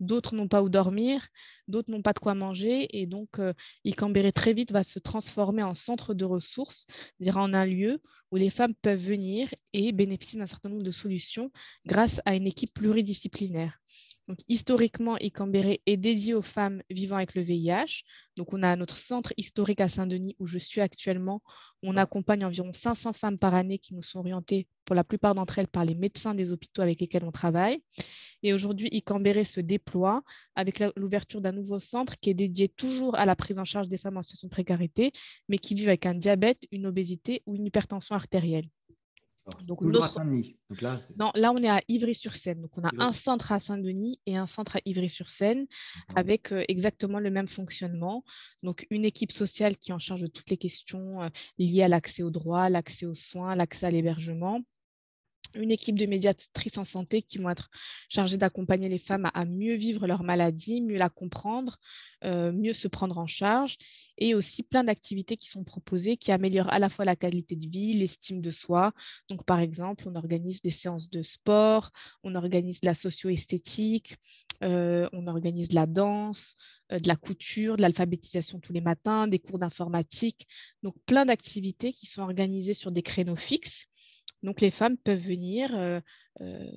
d'autres 0.00 0.34
n'ont 0.34 0.48
pas 0.48 0.62
où 0.62 0.68
dormir, 0.68 1.28
d'autres 1.68 1.90
n'ont 1.90 2.02
pas 2.02 2.12
de 2.12 2.18
quoi 2.18 2.34
manger. 2.34 2.88
Et 2.98 3.06
donc, 3.06 3.38
euh, 3.38 3.52
Icambéré 3.84 4.32
très 4.32 4.52
vite 4.52 4.72
va 4.72 4.82
se 4.84 4.98
transformer 4.98 5.62
en 5.62 5.74
centre 5.74 6.14
de 6.14 6.24
ressources, 6.24 6.86
c'est-à-dire 6.88 7.38
en 7.38 7.54
un 7.54 7.66
lieu 7.66 8.00
où 8.30 8.36
les 8.36 8.50
femmes 8.50 8.74
peuvent 8.74 9.00
venir 9.00 9.54
et 9.72 9.92
bénéficier 9.92 10.38
d'un 10.38 10.46
certain 10.46 10.68
nombre 10.68 10.82
de 10.82 10.90
solutions 10.90 11.50
grâce 11.86 12.20
à 12.24 12.34
une 12.34 12.46
équipe 12.46 12.74
pluridisciplinaire. 12.74 13.78
Donc, 14.28 14.40
historiquement, 14.46 15.16
Icambéré 15.18 15.80
est 15.86 15.96
dédié 15.96 16.34
aux 16.34 16.42
femmes 16.42 16.82
vivant 16.90 17.16
avec 17.16 17.34
le 17.34 17.40
VIH. 17.40 18.02
Donc, 18.36 18.52
on 18.52 18.62
a 18.62 18.76
notre 18.76 18.98
centre 18.98 19.32
historique 19.38 19.80
à 19.80 19.88
Saint-Denis 19.88 20.36
où 20.38 20.46
je 20.46 20.58
suis 20.58 20.82
actuellement. 20.82 21.42
On 21.82 21.96
accompagne 21.96 22.44
environ 22.44 22.74
500 22.74 23.14
femmes 23.14 23.38
par 23.38 23.54
année 23.54 23.78
qui 23.78 23.94
nous 23.94 24.02
sont 24.02 24.18
orientées, 24.18 24.68
pour 24.84 24.94
la 24.94 25.02
plupart 25.02 25.34
d'entre 25.34 25.58
elles, 25.58 25.66
par 25.66 25.86
les 25.86 25.94
médecins 25.94 26.34
des 26.34 26.52
hôpitaux 26.52 26.82
avec 26.82 27.00
lesquels 27.00 27.24
on 27.24 27.32
travaille. 27.32 27.82
Et 28.42 28.52
aujourd'hui, 28.52 28.88
Icambéré 28.92 29.44
se 29.44 29.60
déploie 29.60 30.22
avec 30.54 30.82
l'ouverture 30.96 31.40
d'un 31.40 31.52
nouveau 31.52 31.78
centre 31.78 32.18
qui 32.18 32.30
est 32.30 32.34
dédié 32.34 32.68
toujours 32.68 33.16
à 33.16 33.26
la 33.26 33.36
prise 33.36 33.58
en 33.58 33.64
charge 33.64 33.88
des 33.88 33.98
femmes 33.98 34.16
en 34.16 34.22
situation 34.22 34.48
de 34.48 34.52
précarité, 34.52 35.12
mais 35.48 35.58
qui 35.58 35.74
vivent 35.74 35.88
avec 35.88 36.06
un 36.06 36.14
diabète, 36.14 36.62
une 36.70 36.86
obésité 36.86 37.42
ou 37.46 37.56
une 37.56 37.66
hypertension 37.66 38.14
artérielle. 38.14 38.68
Donc, 39.64 39.80
notre... 39.80 40.20
là, 40.80 41.00
non, 41.18 41.30
là, 41.34 41.52
on 41.52 41.56
est 41.56 41.68
à 41.68 41.80
Ivry-sur-Seine. 41.88 42.60
Donc, 42.60 42.76
on 42.76 42.84
a 42.84 42.90
un 42.98 43.12
centre 43.12 43.50
à 43.52 43.58
Saint-Denis 43.58 44.20
et 44.26 44.36
un 44.36 44.46
centre 44.46 44.76
à 44.76 44.80
Ivry-sur-Seine 44.84 45.66
avec 46.14 46.52
euh, 46.52 46.64
exactement 46.68 47.18
le 47.18 47.30
même 47.30 47.48
fonctionnement. 47.48 48.24
Donc, 48.62 48.86
une 48.90 49.04
équipe 49.04 49.32
sociale 49.32 49.76
qui 49.76 49.90
est 49.90 49.94
en 49.94 49.98
charge 49.98 50.20
de 50.20 50.26
toutes 50.26 50.50
les 50.50 50.58
questions 50.58 51.22
euh, 51.22 51.28
liées 51.58 51.82
à 51.82 51.88
l'accès 51.88 52.22
aux 52.22 52.30
droits, 52.30 52.68
l'accès 52.68 53.06
aux 53.06 53.14
soins, 53.14 53.56
l'accès 53.56 53.86
à 53.86 53.90
l'hébergement 53.90 54.60
une 55.54 55.70
équipe 55.70 55.98
de 55.98 56.06
médiatrices 56.06 56.78
en 56.78 56.84
santé 56.84 57.22
qui 57.22 57.38
vont 57.38 57.50
être 57.50 57.70
chargées 58.08 58.36
d'accompagner 58.36 58.88
les 58.88 58.98
femmes 58.98 59.30
à, 59.34 59.44
mieux 59.44 59.74
vivre 59.74 60.06
leur 60.06 60.22
maladie, 60.22 60.80
mieux 60.80 60.98
la 60.98 61.08
comprendre, 61.08 61.78
euh, 62.24 62.52
mieux 62.52 62.72
se 62.72 62.88
prendre 62.88 63.18
en 63.18 63.26
charge, 63.26 63.78
et 64.18 64.34
aussi 64.34 64.62
plein 64.62 64.84
d'activités 64.84 65.36
qui 65.36 65.48
sont 65.48 65.64
proposées 65.64 66.16
qui 66.16 66.32
améliorent 66.32 66.72
à 66.72 66.78
la 66.78 66.88
fois 66.88 67.04
la 67.04 67.16
qualité 67.16 67.56
de 67.56 67.68
vie, 67.68 67.94
l'estime 67.94 68.40
de 68.40 68.50
soi. 68.50 68.92
Donc, 69.28 69.44
par 69.44 69.60
exemple, 69.60 70.04
on 70.08 70.16
organise 70.16 70.60
des 70.62 70.70
séances 70.70 71.10
de 71.10 71.22
sport, 71.22 71.90
on 72.24 72.34
organise 72.34 72.80
la 72.82 72.94
socio-esthétique, 72.94 74.16
euh, 74.64 75.08
on 75.12 75.28
organise 75.28 75.72
la 75.72 75.86
danse, 75.86 76.56
euh, 76.92 76.98
de 76.98 77.08
la 77.08 77.16
couture, 77.16 77.76
de 77.76 77.82
l'alphabétisation 77.82 78.58
tous 78.60 78.72
les 78.72 78.80
matins, 78.80 79.28
des 79.28 79.38
cours 79.38 79.58
d'informatique. 79.58 80.46
Donc, 80.82 80.94
plein 81.06 81.24
d'activités 81.24 81.92
qui 81.92 82.06
sont 82.06 82.22
organisées 82.22 82.74
sur 82.74 82.90
des 82.90 83.02
créneaux 83.02 83.36
fixes 83.36 83.87
donc 84.42 84.60
les 84.60 84.70
femmes 84.70 84.96
peuvent 84.96 85.20
venir 85.20 85.74
euh, 85.74 86.00
euh, 86.40 86.70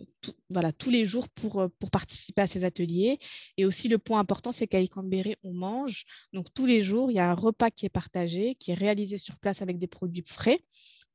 voilà, 0.50 0.72
tous 0.72 0.90
les 0.90 1.06
jours 1.06 1.30
pour, 1.30 1.62
euh, 1.62 1.68
pour 1.80 1.92
participer 1.92 2.42
à 2.42 2.48
ces 2.48 2.64
ateliers. 2.64 3.20
Et 3.58 3.66
aussi 3.66 3.88
le 3.88 4.00
point 4.00 4.20
important, 4.20 4.52
c'est 4.52 4.68
qu'à 4.68 4.82
Icambéré, 4.82 5.38
on 5.44 5.54
mange. 5.54 6.06
Donc 6.34 6.54
tous 6.54 6.66
les 6.66 6.82
jours, 6.82 7.12
il 7.12 7.16
y 7.16 7.20
a 7.20 7.30
un 7.30 7.36
repas 7.36 7.70
qui 7.70 7.86
est 7.86 7.90
partagé, 7.90 8.56
qui 8.56 8.72
est 8.72 8.76
réalisé 8.76 9.18
sur 9.18 9.38
place 9.38 9.62
avec 9.62 9.78
des 9.78 9.88
produits 9.88 10.24
frais, 10.26 10.62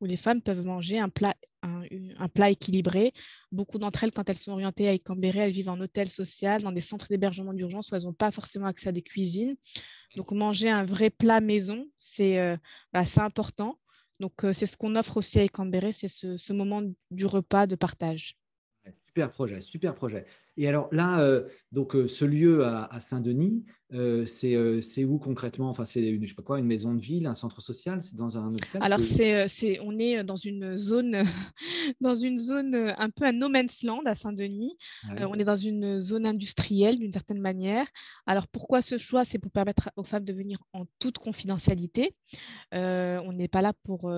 où 0.01 0.05
les 0.05 0.17
femmes 0.17 0.43
peuvent 0.43 0.65
manger 0.65 0.99
un 0.99 1.09
plat, 1.09 1.35
un, 1.63 2.29
plat 2.29 2.51
équilibré. 2.51 3.13
Beaucoup 3.51 3.79
d'entre 3.79 4.05
elles, 4.05 4.13
quand 4.13 4.29
elles 4.31 4.39
sont 4.39 4.53
orientées 4.53 4.89
à 4.89 4.95
Icambéré, 4.95 5.41
elles 5.41 5.53
vivent 5.53 5.71
en 5.71 5.81
hôtel 5.81 6.09
social, 6.09 6.63
dans 6.63 6.73
des 6.73 6.81
centres 6.81 7.09
d'hébergement 7.09 7.55
d'urgence 7.55 7.91
où 7.91 7.97
elles 7.97 8.05
n'ont 8.05 8.13
pas 8.13 8.31
forcément 8.31 8.67
accès 8.67 8.91
à 8.91 8.93
des 8.93 9.03
cuisines. 9.03 9.57
Donc 10.17 10.31
manger 10.31 10.71
un 10.71 10.85
vrai 10.85 11.11
plat 11.11 11.41
maison, 11.41 11.87
c'est 11.99 12.59
important. 13.17 13.79
Donc, 14.21 14.33
c'est 14.53 14.67
ce 14.67 14.77
qu'on 14.77 14.97
offre 14.97 15.19
aussi 15.19 15.39
à 15.41 15.49
Cambéré, 15.49 15.93
c'est 15.93 16.09
ce, 16.09 16.53
moment 16.53 16.83
du 17.11 17.27
repas 17.27 17.67
de 17.67 17.77
partage. 17.77 18.37
Super 19.09 19.31
projet, 19.31 19.61
super 19.61 19.95
projet. 19.95 20.27
Et 20.57 20.69
alors 20.69 20.89
là, 20.93 21.21
euh, 21.21 21.43
donc 21.73 21.95
euh, 21.95 22.09
ce 22.09 22.25
lieu 22.25 22.65
à, 22.65 22.89
Saint-Denis, 23.01 23.65
c'est 24.27 25.05
où 25.05 25.19
concrètement? 25.19 25.69
Enfin, 25.69 25.85
c'est 25.85 26.19
je 26.21 26.27
sais 26.27 26.35
pas 26.35 26.43
quoi, 26.43 26.59
une 26.59 26.67
maison 26.67 26.95
de 26.95 27.01
ville, 27.01 27.27
un 27.27 27.35
centre 27.35 27.61
social, 27.61 28.03
c'est 28.03 28.17
dans 28.17 28.39
un 28.39 28.55
hôpital 28.55 28.83
Alors 28.83 29.01
c'est, 29.01 29.81
on 29.81 29.99
est 29.99 30.25
dans 30.25 30.37
une 30.37 30.77
zone, 30.77 31.23
dans 32.01 32.15
une 32.15 32.39
zone 32.39 32.95
un 32.97 33.11
peu 33.11 33.27
un 33.27 33.33
no 33.33 33.49
man's 33.49 33.83
land 33.83 34.03
à 34.07 34.15
Saint-Denis. 34.15 34.77
on 35.21 35.35
est 35.35 35.45
dans 35.45 35.57
une 35.57 35.99
zone 35.99 36.27
industrielle 36.27 36.99
d'une 36.99 37.13
certaine 37.13 37.41
manière. 37.41 37.87
Alors 38.27 38.49
pourquoi 38.49 38.83
ce 38.83 38.99
choix? 38.99 39.25
C'est 39.25 39.39
pour 39.39 39.53
permettre 39.53 39.91
aux 39.97 40.05
femmes 40.05 40.25
de 40.25 40.33
venir 40.33 40.59
en 40.73 40.87
toute 40.99 41.19
confidentialité. 41.19 42.15
on 42.73 43.33
n'est 43.33 43.49
pas 43.49 43.63
là 43.63 43.73
pour 43.85 44.11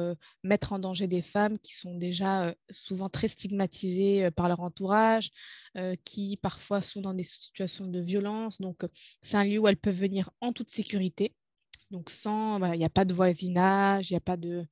mettre 0.44 0.72
en 0.72 0.78
danger 0.78 1.08
des 1.08 1.22
femmes 1.22 1.58
qui 1.58 1.74
sont 1.74 1.94
déjà 1.96 2.54
souvent 2.70 3.08
très 3.08 3.28
stigmatisées 3.28 4.30
par 4.30 4.48
leur 4.48 4.60
entourage, 4.60 5.30
qui 6.04 6.36
parfois 6.36 6.82
sont 6.82 7.00
dans 7.00 7.14
des 7.14 7.24
situations 7.24 7.86
de 7.86 8.00
violence. 8.00 8.60
Donc, 8.60 8.84
c'est 9.22 9.36
un 9.36 9.44
lieu 9.44 9.58
où 9.58 9.68
elles 9.68 9.76
peuvent 9.76 9.94
venir 9.94 10.30
en 10.40 10.52
toute 10.52 10.70
sécurité. 10.70 11.34
Donc, 11.90 12.10
sans, 12.10 12.62
il 12.74 12.78
n'y 12.78 12.84
a 12.84 12.90
pas 12.90 13.06
de 13.06 13.14
voisinage, 13.14 14.10
il 14.10 14.12
n'y 14.12 14.18
a 14.18 14.20
pas 14.20 14.36
de, 14.36 14.66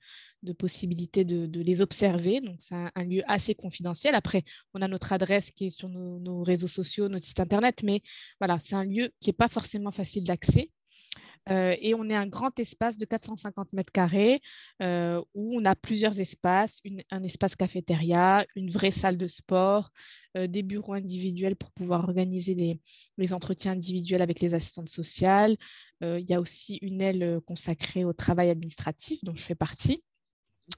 possibilité 0.59 1.25
de, 1.25 1.61
les 1.61 1.81
observer. 1.81 2.41
Donc, 2.41 2.57
c'est 2.61 2.75
un, 2.75 3.05
lieu 3.05 3.23
assez 3.27 3.55
confidentiel. 3.55 4.15
Après, 4.15 4.45
on 4.75 4.83
a 4.83 4.89
notre 4.89 5.13
adresse 5.13 5.51
qui 5.51 5.67
est 5.67 5.71
sur 5.71 5.89
nos, 5.89 6.19
nos 6.19 6.43
réseaux 6.43 6.69
sociaux, 6.69 7.09
notre 7.09 7.27
site 7.27 7.41
internet, 7.41 7.83
mais 7.83 8.03
voilà, 8.39 8.59
c'est 8.63 8.75
un 8.75 8.85
lieu 8.85 9.13
qui 9.21 9.31
n'est 9.31 9.35
pas 9.35 9.49
forcément 9.49 9.93
facile 9.93 10.25
d'accès. 10.25 10.71
Euh, 11.49 11.77
et 11.81 11.95
on 11.95 12.09
est 12.09 12.15
un 12.15 12.27
grand 12.27 12.59
espace 12.59 12.97
de 12.97 13.05
450 13.05 13.73
mètres 13.73 13.93
carrés 13.93 14.41
euh, 14.83 15.23
où 15.35 15.57
on 15.57 15.65
a 15.65 15.77
plusieurs 15.77 16.19
espaces, 16.19 16.81
un 17.11 17.23
espace 17.23 17.55
cafétéria, 17.55 18.45
une 18.57 18.71
vraie 18.71 18.91
salle 18.91 19.17
de 19.17 19.29
sport, 19.29 19.93
euh, 20.37 20.49
des 20.49 20.63
bureaux 20.63 20.95
individuels 20.95 21.55
pour 21.55 21.71
pouvoir 21.71 22.03
organiser 22.03 22.55
les, 23.17 23.33
entretiens 23.33 23.73
individuels 23.73 24.23
avec 24.23 24.41
les 24.41 24.55
assistantes 24.55 24.89
sociales. 24.89 25.57
il 26.01 26.29
y 26.29 26.35
a 26.35 26.41
aussi 26.41 26.79
une 26.83 27.01
aile 27.01 27.41
consacrée 27.47 28.05
au 28.05 28.13
travail 28.13 28.51
administratif 28.51 29.19
dont 29.25 29.35
je 29.35 29.43
fais 29.43 29.55
partie. 29.55 30.03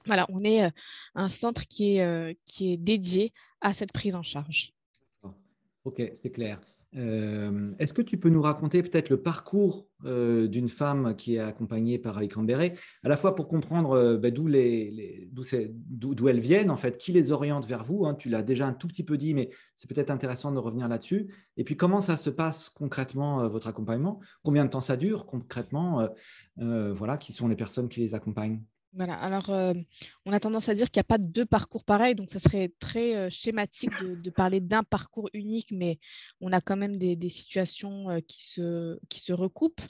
Voilà, 0.05 0.25
on 0.29 0.43
est 0.43 0.71
un 1.15 1.29
centre 1.29 1.67
qui 1.67 1.97
est 1.97 2.77
dédié 2.77 3.33
à 3.61 3.73
cette 3.73 3.91
prise 3.91 4.15
en 4.15 4.23
charge. 4.23 4.73
Ok, 5.83 6.01
c'est 6.21 6.31
clair. 6.31 6.59
Euh, 6.95 7.71
est-ce 7.77 7.93
que 7.93 8.01
tu 8.01 8.17
peux 8.17 8.29
nous 8.29 8.41
raconter 8.41 8.81
peut-être 8.81 9.09
le 9.09 9.21
parcours 9.21 9.87
euh, 10.05 10.47
d'une 10.47 10.69
femme 10.69 11.15
qui 11.15 11.35
est 11.35 11.39
accompagnée 11.39 11.99
par 11.99 12.21
Icambéré, 12.21 12.75
à 13.03 13.09
la 13.09 13.17
fois 13.17 13.35
pour 13.35 13.47
comprendre 13.47 13.91
euh, 13.91 14.17
ben, 14.17 14.33
d'où, 14.33 14.47
elles 16.27 16.39
viennent, 16.39 16.71
en 16.71 16.75
fait, 16.75 16.97
qui 16.97 17.11
les 17.11 17.31
oriente 17.31 17.67
vers 17.67 17.83
vous 17.83 18.05
hein, 18.05 18.15
Tu 18.15 18.29
l'as 18.29 18.41
déjà 18.41 18.65
un 18.65 18.73
tout 18.73 18.87
petit 18.87 19.03
peu 19.03 19.17
dit, 19.17 19.33
mais 19.33 19.51
c'est 19.75 19.87
peut-être 19.89 20.09
intéressant 20.09 20.51
de 20.51 20.57
revenir 20.57 20.87
là-dessus. 20.87 21.27
Et 21.57 21.63
puis, 21.63 21.77
comment 21.77 22.01
ça 22.01 22.17
se 22.17 22.29
passe 22.29 22.69
concrètement, 22.69 23.47
votre 23.47 23.67
accompagnement? 23.67 24.19
Combien 24.43 24.65
de 24.65 24.69
temps 24.69 24.81
ça 24.81 24.97
dure 24.97 25.25
concrètement 25.25 26.07
Voilà, 26.57 27.17
qui 27.17 27.33
sont 27.33 27.47
les 27.47 27.55
personnes 27.55 27.89
qui 27.89 27.99
les 27.99 28.15
accompagnent? 28.15 28.61
Voilà, 28.93 29.13
alors 29.15 29.51
euh, 29.51 29.73
on 30.25 30.33
a 30.33 30.39
tendance 30.39 30.67
à 30.67 30.73
dire 30.73 30.89
qu'il 30.89 30.99
n'y 30.99 31.01
a 31.01 31.03
pas 31.03 31.19
deux 31.19 31.45
parcours 31.45 31.83
pareils, 31.83 32.15
donc 32.15 32.31
ça 32.31 32.39
serait 32.39 32.71
très 32.79 33.15
euh, 33.15 33.29
schématique 33.29 33.91
de, 34.01 34.29
parler 34.31 34.61
d'un 34.61 34.83
parcours 34.83 35.29
unique, 35.33 35.71
mais 35.71 35.99
on 36.41 36.51
a 36.51 36.59
quand 36.59 36.75
même 36.75 36.97
des, 36.97 37.29
situations 37.29 38.09
euh, 38.09 38.19
qui, 38.27 38.43
se, 38.43 39.31
recoupent. 39.31 39.81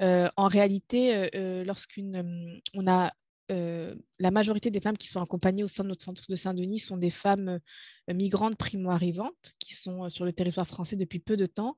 en 0.00 0.48
réalité, 0.48 1.30
lorsqu'une 1.64 2.60
on 2.74 2.86
a 2.88 3.12
la 3.48 4.30
majorité 4.30 4.70
des 4.70 4.80
femmes 4.80 4.96
qui 4.96 5.08
sont 5.08 5.22
accompagnées 5.22 5.64
au 5.64 5.68
sein 5.68 5.84
de 5.84 5.88
notre 5.88 6.04
centre 6.04 6.24
de 6.28 6.36
Saint-Denis 6.36 6.80
sont 6.80 6.96
des 6.96 7.10
femmes 7.10 7.60
migrantes 8.08 8.56
primo-arrivantes 8.56 9.54
qui 9.58 9.74
sont 9.74 10.08
sur 10.08 10.24
le 10.24 10.32
territoire 10.32 10.66
français 10.66 10.96
depuis 10.96 11.18
peu 11.20 11.36
de 11.36 11.46
temps 11.46 11.76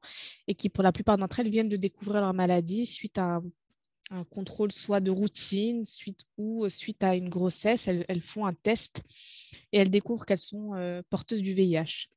et 0.48 0.54
qui, 0.54 0.68
pour 0.68 0.82
la 0.82 0.92
plupart 0.92 1.18
d'entre 1.18 1.40
elles, 1.40 1.50
viennent 1.50 1.68
de 1.68 1.76
découvrir 1.76 2.20
leur 2.20 2.34
maladie 2.34 2.86
suite 2.86 3.18
à 3.18 3.36
un 3.36 3.42
un 4.12 4.24
contrôle 4.24 4.72
soit 4.72 5.00
de 5.00 5.10
routine 5.10 5.84
suite, 5.84 6.20
ou 6.36 6.64
euh, 6.64 6.68
suite 6.68 7.02
à 7.02 7.16
une 7.16 7.28
grossesse, 7.28 7.88
elles, 7.88 8.22
font 8.22 8.46
un 8.46 8.54
test 8.54 9.02
et 9.72 9.78
elles 9.78 9.90
découvrent 9.90 10.26
qu'elles 10.26 10.38
sont 10.38 10.74
euh, 10.74 11.02
porteuses 11.10 11.42
du 11.42 11.54
VIH. 11.54 12.08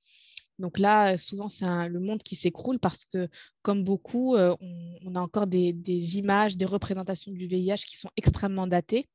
Donc 0.60 0.78
là, 0.78 1.14
euh, 1.14 1.18
souvent, 1.18 1.50
c'est 1.50 1.66
le 1.66 2.00
monde 2.00 2.22
qui 2.22 2.36
s'écroule 2.36 2.80
parce 2.80 3.06
que, 3.06 3.30
comme 3.62 3.84
beaucoup, 3.84 4.36
on, 4.36 5.16
a 5.16 5.20
encore 5.20 5.48
des, 5.48 6.18
images, 6.18 6.58
des 6.58 6.66
représentations 6.66 7.32
du 7.32 7.48
VIH 7.48 7.86
qui 7.88 7.98
sont 7.98 8.12
extrêmement 8.18 8.68
datées. 8.68 9.08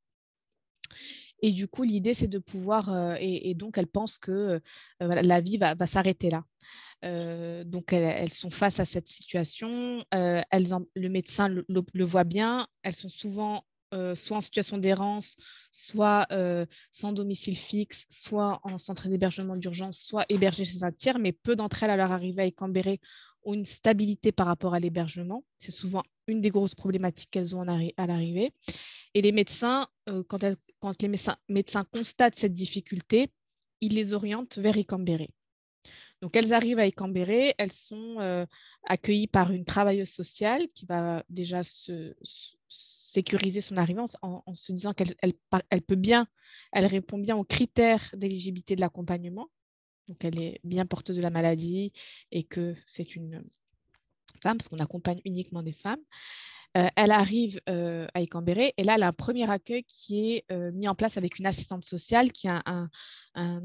Et 1.41 1.51
du 1.51 1.67
coup, 1.67 1.83
l'idée, 1.83 2.13
c'est 2.13 2.27
de 2.27 2.39
pouvoir, 2.39 3.15
et, 3.19 3.53
donc 3.55 3.77
elles 3.77 3.87
pensent 3.87 4.17
que 4.17 4.61
la 4.99 5.41
vie 5.41 5.57
va 5.57 5.87
s'arrêter 5.87 6.29
là. 6.29 6.43
Euh, 7.03 7.63
donc, 7.63 7.93
elles, 7.93 8.33
sont 8.33 8.49
face 8.49 8.79
à 8.79 8.85
cette 8.85 9.07
situation. 9.07 10.03
Euh, 10.13 10.41
elles 10.51 10.67
le 10.95 11.09
médecin 11.09 11.47
le, 11.49 12.05
voit 12.05 12.23
bien. 12.23 12.67
Elles 12.83 12.95
sont 12.95 13.09
souvent 13.09 13.65
euh, 13.93 14.15
soit 14.15 14.37
en 14.37 14.41
situation 14.41 14.77
d'errance, 14.77 15.35
soit 15.71 16.27
sans 16.91 17.13
domicile 17.13 17.57
fixe, 17.57 18.05
soit 18.09 18.59
en 18.63 18.77
centre 18.77 19.07
d'hébergement 19.07 19.55
d'urgence, 19.55 19.99
soit 19.99 20.25
hébergées 20.29 20.65
chez 20.65 20.83
un 20.83 20.91
tiers. 20.91 21.19
Mais 21.19 21.31
peu 21.31 21.55
d'entre 21.55 21.83
elles, 21.83 21.91
à 21.91 21.97
leur 21.97 22.11
arrivée 22.11 22.43
à 22.43 22.45
Écambéré, 22.45 22.99
ont 23.43 23.53
une 23.53 23.65
stabilité 23.65 24.31
par 24.31 24.45
rapport 24.47 24.75
à 24.75 24.79
l'hébergement. 24.79 25.43
C'est 25.59 25.71
souvent 25.71 26.03
une 26.27 26.41
des 26.41 26.51
grosses 26.51 26.75
problématiques 26.75 27.31
qu'elles 27.31 27.55
ont 27.55 27.61
à 27.61 28.07
l'arrivée. 28.07 28.53
Et 29.13 29.21
les 29.21 29.31
médecins, 29.31 29.87
quand, 30.27 30.39
quand, 30.79 31.01
les 31.01 31.07
médecins, 31.07 31.83
constatent 31.91 32.35
cette 32.35 32.53
difficulté, 32.53 33.31
ils 33.81 33.95
les 33.95 34.13
orientent 34.13 34.57
vers 34.57 34.77
Écambéré. 34.77 35.29
Donc, 36.21 36.35
elles 36.35 36.53
arrivent 36.53 36.79
à 36.79 36.85
Écambéré, 36.85 37.55
elles 37.57 37.71
sont 37.71 38.19
euh, 38.19 38.45
accueillies 38.83 39.27
par 39.27 39.51
une 39.51 39.65
travailleuse 39.65 40.09
sociale 40.09 40.67
qui 40.75 40.85
va 40.85 41.23
déjà 41.29 41.63
se, 41.63 42.15
sécuriser 42.67 43.59
son 43.59 43.75
arrivée 43.77 44.01
en, 44.21 44.53
se 44.53 44.71
disant 44.71 44.93
qu'elle 44.93 45.15
elle, 45.21 45.81
peut 45.81 45.95
bien, 45.95 46.27
elle 46.71 46.85
répond 46.85 47.17
bien 47.17 47.35
aux 47.35 47.43
critères 47.43 48.11
d'éligibilité 48.13 48.75
de 48.75 48.81
l'accompagnement. 48.81 49.49
Donc, 50.07 50.23
elle 50.23 50.39
est 50.39 50.59
bien 50.63 50.85
porteuse 50.85 51.17
de 51.17 51.21
la 51.21 51.31
maladie 51.31 51.91
et 52.31 52.43
que 52.43 52.75
c'est 52.85 53.15
une 53.15 53.43
femme, 54.41 54.57
parce 54.57 54.69
qu'on 54.69 54.79
accompagne 54.79 55.21
uniquement 55.25 55.63
des 55.63 55.73
femmes. 55.73 56.01
Euh, 56.77 56.87
elle 56.95 57.11
arrive 57.11 57.59
euh, 57.67 58.07
à 58.13 58.21
Écambéré 58.21 58.73
et 58.77 58.83
là, 58.83 58.95
elle 58.95 59.03
a 59.03 59.07
un 59.07 59.13
premier 59.13 59.49
accueil 59.49 59.83
qui 59.83 60.31
est 60.31 60.45
euh, 60.53 60.71
mis 60.71 60.87
en 60.87 60.95
place 60.95 61.17
avec 61.17 61.37
une 61.37 61.45
assistante 61.45 61.83
sociale 61.83 62.31
qui 62.31 62.47
a 62.47 62.63
un, 62.65 62.89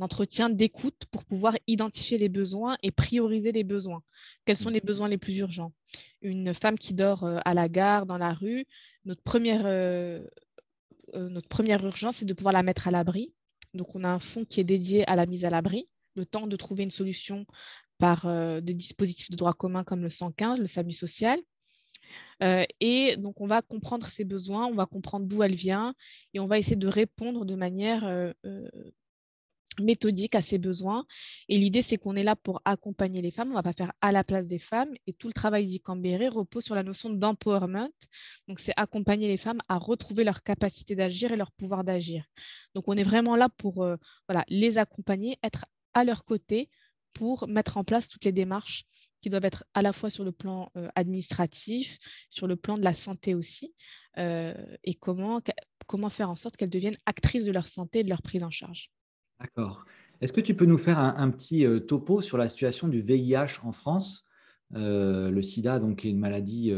entretien 0.00 0.50
d'écoute 0.50 1.04
pour 1.12 1.24
pouvoir 1.24 1.56
identifier 1.68 2.18
les 2.18 2.28
besoins 2.28 2.76
et 2.82 2.90
prioriser 2.90 3.52
les 3.52 3.62
besoins. 3.62 4.02
Quels 4.44 4.56
sont 4.56 4.70
les 4.70 4.80
mmh. 4.80 4.86
besoins 4.86 5.08
les 5.08 5.18
plus 5.18 5.36
urgents? 5.38 5.72
Une 6.20 6.52
femme 6.52 6.78
qui 6.78 6.94
dort 6.94 7.24
à 7.24 7.54
la 7.54 7.68
gare, 7.68 8.06
dans 8.06 8.18
la 8.18 8.32
rue, 8.32 8.66
notre 9.04 9.22
première, 9.22 9.64
notre 11.14 11.48
première 11.48 11.84
urgence, 11.84 12.16
c'est 12.16 12.24
de 12.24 12.32
pouvoir 12.32 12.52
la 12.52 12.62
mettre 12.62 12.86
à 12.86 12.92
l'abri. 12.92 13.32
Donc, 13.74 13.96
on 13.96 14.04
a 14.04 14.08
un 14.08 14.20
fonds 14.20 14.44
qui 14.44 14.60
est 14.60 14.64
dédié 14.64 15.08
à 15.08 15.16
la 15.16 15.26
mise 15.26 15.44
à 15.44 15.50
l'abri, 15.50 15.88
le 16.14 16.26
temps 16.26 16.46
de 16.46 16.56
trouver 16.56 16.84
une 16.84 16.90
solution 16.92 17.44
par 17.98 18.26
des 18.62 18.74
dispositifs 18.74 19.30
de 19.30 19.36
droit 19.36 19.52
commun 19.52 19.82
comme 19.82 20.02
le 20.02 20.10
115, 20.10 20.60
le 20.60 20.68
SAMU 20.68 20.92
social. 20.92 21.40
Euh, 22.42 22.64
et 22.80 23.16
donc, 23.16 23.40
on 23.40 23.46
va 23.46 23.62
comprendre 23.62 24.06
ses 24.08 24.24
besoins, 24.24 24.66
on 24.66 24.74
va 24.74 24.86
comprendre 24.86 25.26
d'où 25.26 25.42
elle 25.42 25.54
vient 25.54 25.94
et 26.34 26.40
on 26.40 26.46
va 26.46 26.58
essayer 26.58 26.76
de 26.76 26.88
répondre 26.88 27.44
de 27.44 27.54
manière 27.54 28.06
euh, 28.06 28.32
euh, 28.44 28.68
méthodique 29.80 30.34
à 30.34 30.40
ses 30.40 30.58
besoins. 30.58 31.06
Et 31.48 31.58
l'idée, 31.58 31.82
c'est 31.82 31.96
qu'on 31.96 32.16
est 32.16 32.22
là 32.22 32.36
pour 32.36 32.60
accompagner 32.64 33.22
les 33.22 33.30
femmes, 33.30 33.48
on 33.48 33.52
ne 33.52 33.56
va 33.56 33.62
pas 33.62 33.72
faire 33.72 33.92
à 34.00 34.12
la 34.12 34.24
place 34.24 34.48
des 34.48 34.58
femmes. 34.58 34.94
Et 35.06 35.12
tout 35.12 35.28
le 35.28 35.32
travail 35.32 35.66
d'Icambéré 35.66 36.28
repose 36.28 36.64
sur 36.64 36.74
la 36.74 36.82
notion 36.82 37.10
d'empowerment. 37.10 37.90
Donc, 38.48 38.60
c'est 38.60 38.72
accompagner 38.76 39.28
les 39.28 39.38
femmes 39.38 39.60
à 39.68 39.78
retrouver 39.78 40.24
leur 40.24 40.42
capacité 40.42 40.94
d'agir 40.94 41.32
et 41.32 41.36
leur 41.36 41.52
pouvoir 41.52 41.84
d'agir. 41.84 42.24
Donc, 42.74 42.84
on 42.88 42.94
est 42.94 43.02
vraiment 43.02 43.36
là 43.36 43.48
pour 43.48 43.74
voilà, 44.28 44.44
les 44.48 44.78
accompagner, 44.78 45.38
être 45.42 45.66
à 45.94 46.04
leur 46.04 46.24
côté 46.24 46.68
pour 47.14 47.48
mettre 47.48 47.78
en 47.78 47.84
place 47.84 48.08
toutes 48.08 48.24
les 48.24 48.32
démarches 48.32 48.84
qui 49.26 49.30
doivent 49.30 49.44
être 49.44 49.64
à 49.74 49.82
la 49.82 49.92
fois 49.92 50.08
sur 50.08 50.22
le 50.22 50.30
plan 50.30 50.70
euh, 50.76 50.86
administratif, 50.94 51.98
sur 52.30 52.46
le 52.46 52.54
plan 52.54 52.78
de 52.78 52.84
la 52.84 52.92
santé 52.92 53.34
aussi, 53.34 53.74
euh, 54.18 54.54
et 54.84 54.94
comment, 54.94 55.40
comment 55.88 56.10
faire 56.10 56.30
en 56.30 56.36
sorte 56.36 56.56
qu'elles 56.56 56.70
deviennent 56.70 56.96
actrices 57.06 57.44
de 57.44 57.50
leur 57.50 57.66
santé 57.66 57.98
et 57.98 58.04
de 58.04 58.08
leur 58.08 58.22
prise 58.22 58.44
en 58.44 58.52
charge. 58.52 58.92
D'accord. 59.40 59.84
Est-ce 60.20 60.32
que 60.32 60.40
tu 60.40 60.54
peux 60.54 60.64
nous 60.64 60.78
faire 60.78 61.00
un, 61.00 61.28
petit 61.30 61.66
euh, 61.66 61.80
topo 61.80 62.20
sur 62.20 62.38
la 62.38 62.48
situation 62.48 62.86
du 62.86 63.02
VIH 63.02 63.58
en 63.64 63.72
France? 63.72 64.24
Le 64.70 65.42
sida, 65.42 65.80
donc, 65.80 66.04
est 66.04 66.10
une 66.10 66.20
maladie 66.20 66.72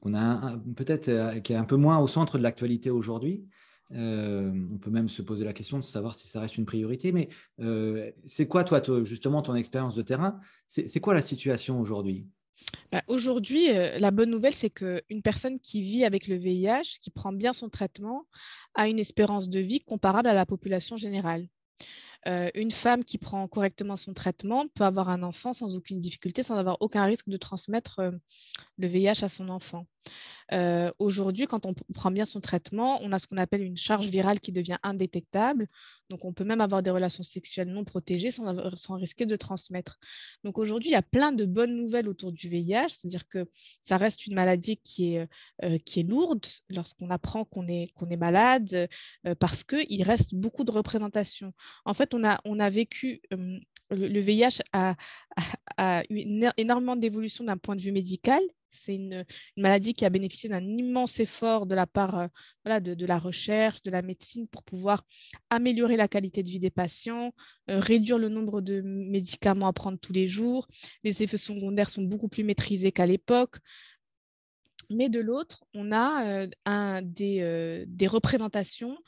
qu'on 0.00 0.14
a 0.14 0.58
peut-être 0.76 1.40
qui 1.42 1.52
est 1.52 1.56
un 1.56 1.64
peu 1.64 1.76
moins 1.76 1.98
au 1.98 2.06
centre 2.06 2.38
de 2.38 2.42
l'actualité 2.42 2.90
aujourd'hui. 2.90 3.44
Euh, 3.92 4.52
on 4.72 4.78
peut 4.78 4.90
même 4.90 5.08
se 5.08 5.22
poser 5.22 5.44
la 5.44 5.52
question 5.52 5.78
de 5.78 5.84
savoir 5.84 6.14
si 6.14 6.28
ça 6.28 6.40
reste 6.40 6.58
une 6.58 6.66
priorité, 6.66 7.12
mais 7.12 7.28
euh, 7.60 8.10
c'est 8.26 8.46
quoi, 8.46 8.64
toi, 8.64 8.82
justement, 9.02 9.42
ton 9.42 9.54
expérience 9.54 9.94
de 9.94 10.02
terrain? 10.02 10.40
C'est 10.68 11.00
quoi 11.00 11.14
la 11.14 11.22
situation 11.22 11.80
aujourd'hui? 11.80 12.26
Bah, 12.92 13.02
Aujourd'hui, 13.08 13.70
euh, 13.70 13.98
la 13.98 14.10
bonne 14.10 14.30
nouvelle, 14.30 14.54
c'est 14.54 14.70
qu'une 14.70 15.22
personne 15.22 15.58
qui 15.58 15.82
vit 15.82 16.04
avec 16.04 16.28
le 16.28 16.36
VIH, 16.36 16.98
qui 17.00 17.10
prend 17.10 17.32
bien 17.32 17.52
son 17.52 17.68
traitement, 17.68 18.26
a 18.74 18.88
une 18.88 18.98
espérance 18.98 19.48
de 19.48 19.60
vie 19.60 19.80
comparable 19.80 20.28
à 20.28 20.34
la 20.34 20.46
population 20.46 20.96
générale. 20.96 21.48
une 22.54 22.70
femme 22.70 23.02
qui 23.02 23.16
prend 23.16 23.48
correctement 23.48 23.96
son 23.96 24.12
traitement 24.12 24.68
peut 24.68 24.84
avoir 24.84 25.08
un 25.08 25.22
enfant 25.22 25.54
sans 25.54 25.74
aucune 25.74 26.00
difficulté, 26.00 26.42
sans 26.42 26.56
avoir 26.56 26.76
aucun 26.80 27.04
risque 27.04 27.30
de 27.30 27.38
transmettre 27.38 28.00
le 28.78 28.86
VIH 28.86 29.24
à 29.24 29.28
son 29.28 29.48
enfant. 29.48 29.86
Euh, 30.52 30.90
aujourd'hui, 30.98 31.46
quand 31.46 31.66
on 31.66 31.74
prend 31.94 32.10
bien 32.10 32.24
son 32.24 32.40
traitement, 32.40 33.00
on 33.02 33.12
a 33.12 33.18
ce 33.18 33.26
qu'on 33.26 33.36
appelle 33.36 33.62
une 33.62 33.76
charge 33.76 34.08
virale 34.08 34.40
qui 34.40 34.52
devient 34.52 34.78
indétectable. 34.82 35.68
Donc, 36.08 36.24
on 36.24 36.32
peut 36.32 36.44
même 36.44 36.60
avoir 36.60 36.82
des 36.82 36.90
relations 36.90 37.22
sexuelles 37.22 37.68
non 37.68 37.84
protégées 37.84 38.30
sans, 38.32 38.94
risquer 38.94 39.26
de 39.26 39.36
transmettre. 39.36 39.98
Donc, 40.42 40.58
aujourd'hui, 40.58 40.90
il 40.90 40.92
y 40.92 40.96
a 40.96 41.02
plein 41.02 41.32
de 41.32 41.44
bonnes 41.44 41.76
nouvelles 41.76 42.08
autour 42.08 42.32
du 42.32 42.48
VIH, 42.48 42.88
c'est-à-dire 42.88 43.28
que 43.28 43.48
ça 43.84 43.96
reste 43.96 44.26
une 44.26 44.34
maladie 44.34 44.78
qui 44.78 45.14
est, 45.14 45.28
euh, 45.62 45.78
lourde 46.08 46.46
lorsqu'on 46.68 47.10
apprend 47.10 47.44
qu'on 47.44 47.68
est, 47.68 47.92
malade, 48.18 48.88
euh, 49.26 49.34
parce 49.36 49.62
qu'il 49.62 50.02
reste 50.02 50.34
beaucoup 50.34 50.64
de 50.64 50.72
représentations. 50.72 51.52
En 51.84 51.94
fait, 51.94 52.12
on 52.14 52.24
a 52.24 52.70
vécu 52.70 53.22
le, 53.90 54.20
VIH 54.20 54.62
a, 54.72 54.96
eu 56.10 56.22
énormément 56.56 56.96
d'évolution 56.96 57.44
d'un 57.44 57.56
point 57.56 57.76
de 57.76 57.80
vue 57.80 57.92
médical 57.92 58.40
c'est 58.70 58.94
une, 58.94 59.24
maladie 59.56 59.94
qui 59.94 60.04
a 60.04 60.10
bénéficié 60.10 60.48
d'un 60.48 60.62
immense 60.62 61.20
effort 61.20 61.66
de 61.66 61.74
la 61.74 61.86
part 61.86 62.28
euh, 62.66 62.80
de, 62.80 63.06
la 63.06 63.18
recherche, 63.18 63.82
de 63.82 63.90
la 63.90 64.02
médecine 64.02 64.46
pour 64.48 64.62
pouvoir 64.62 65.04
améliorer 65.50 65.96
la 65.96 66.08
qualité 66.08 66.42
de 66.42 66.48
vie 66.48 66.60
des 66.60 66.70
patients, 66.70 67.34
euh, 67.68 67.80
réduire 67.80 68.18
le 68.18 68.28
nombre 68.28 68.60
de 68.60 68.80
médicaments 68.80 69.68
à 69.68 69.72
prendre 69.72 69.98
tous 69.98 70.12
les 70.12 70.28
jours. 70.28 70.68
Les 71.04 71.22
effets 71.22 71.36
secondaires 71.36 71.90
sont 71.90 72.02
beaucoup 72.02 72.28
plus 72.28 72.44
maîtrisés 72.44 72.92
qu'à 72.92 73.06
l'époque. 73.06 73.56
Mais 74.90 75.08
de 75.08 75.20
l'autre, 75.20 75.64
on 75.74 75.92
a 75.92 76.46
un, 76.66 77.02
des, 77.02 77.84
des, 77.86 78.06
représentations 78.06 78.98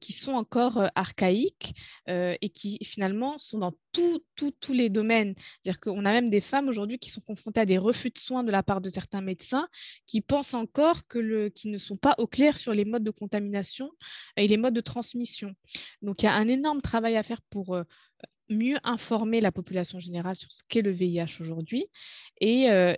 qui 0.00 0.12
sont 0.12 0.32
encore 0.32 0.90
archaïques 0.94 1.74
et 2.08 2.50
qui 2.50 2.78
finalement 2.82 3.38
sont 3.38 3.58
dans 3.58 3.72
tous 3.92 4.72
les 4.72 4.90
domaines. 4.90 5.34
C'est-à-dire 5.36 5.80
qu'on 5.80 6.04
a 6.04 6.12
même 6.12 6.30
des 6.30 6.40
femmes 6.40 6.68
aujourd'hui 6.68 6.98
qui 6.98 7.10
sont 7.10 7.20
confrontées 7.20 7.60
à 7.60 7.66
des 7.66 7.78
refus 7.78 8.10
de 8.10 8.18
soins 8.18 8.44
de 8.44 8.50
la 8.50 8.62
part 8.62 8.80
de 8.80 8.88
certains 8.88 9.20
médecins 9.20 9.68
qui 10.06 10.20
pensent 10.20 10.54
encore 10.54 11.06
que 11.06 11.18
le, 11.18 11.48
qu'ils 11.48 11.70
ne 11.70 11.78
sont 11.78 11.96
pas 11.96 12.14
au 12.18 12.26
clair 12.26 12.58
sur 12.58 12.74
les 12.74 12.84
modes 12.84 13.04
de 13.04 13.10
contamination 13.10 13.90
et 14.36 14.48
les 14.48 14.56
modes 14.56 14.74
de 14.74 14.80
transmission. 14.80 15.54
Donc 16.02 16.22
il 16.22 16.26
y 16.26 16.28
a 16.28 16.34
un 16.34 16.48
énorme 16.48 16.80
travail 16.80 17.16
à 17.16 17.22
faire 17.22 17.42
pour 17.50 17.76
mieux 18.50 18.78
informer 18.82 19.40
la 19.40 19.52
population 19.52 20.00
générale 20.00 20.36
sur 20.36 20.50
ce 20.50 20.62
qu'est 20.68 20.82
le 20.82 20.90
VIH 20.90 21.40
aujourd'hui. 21.40 21.86
Et, 22.40 22.68
euh, 22.68 22.94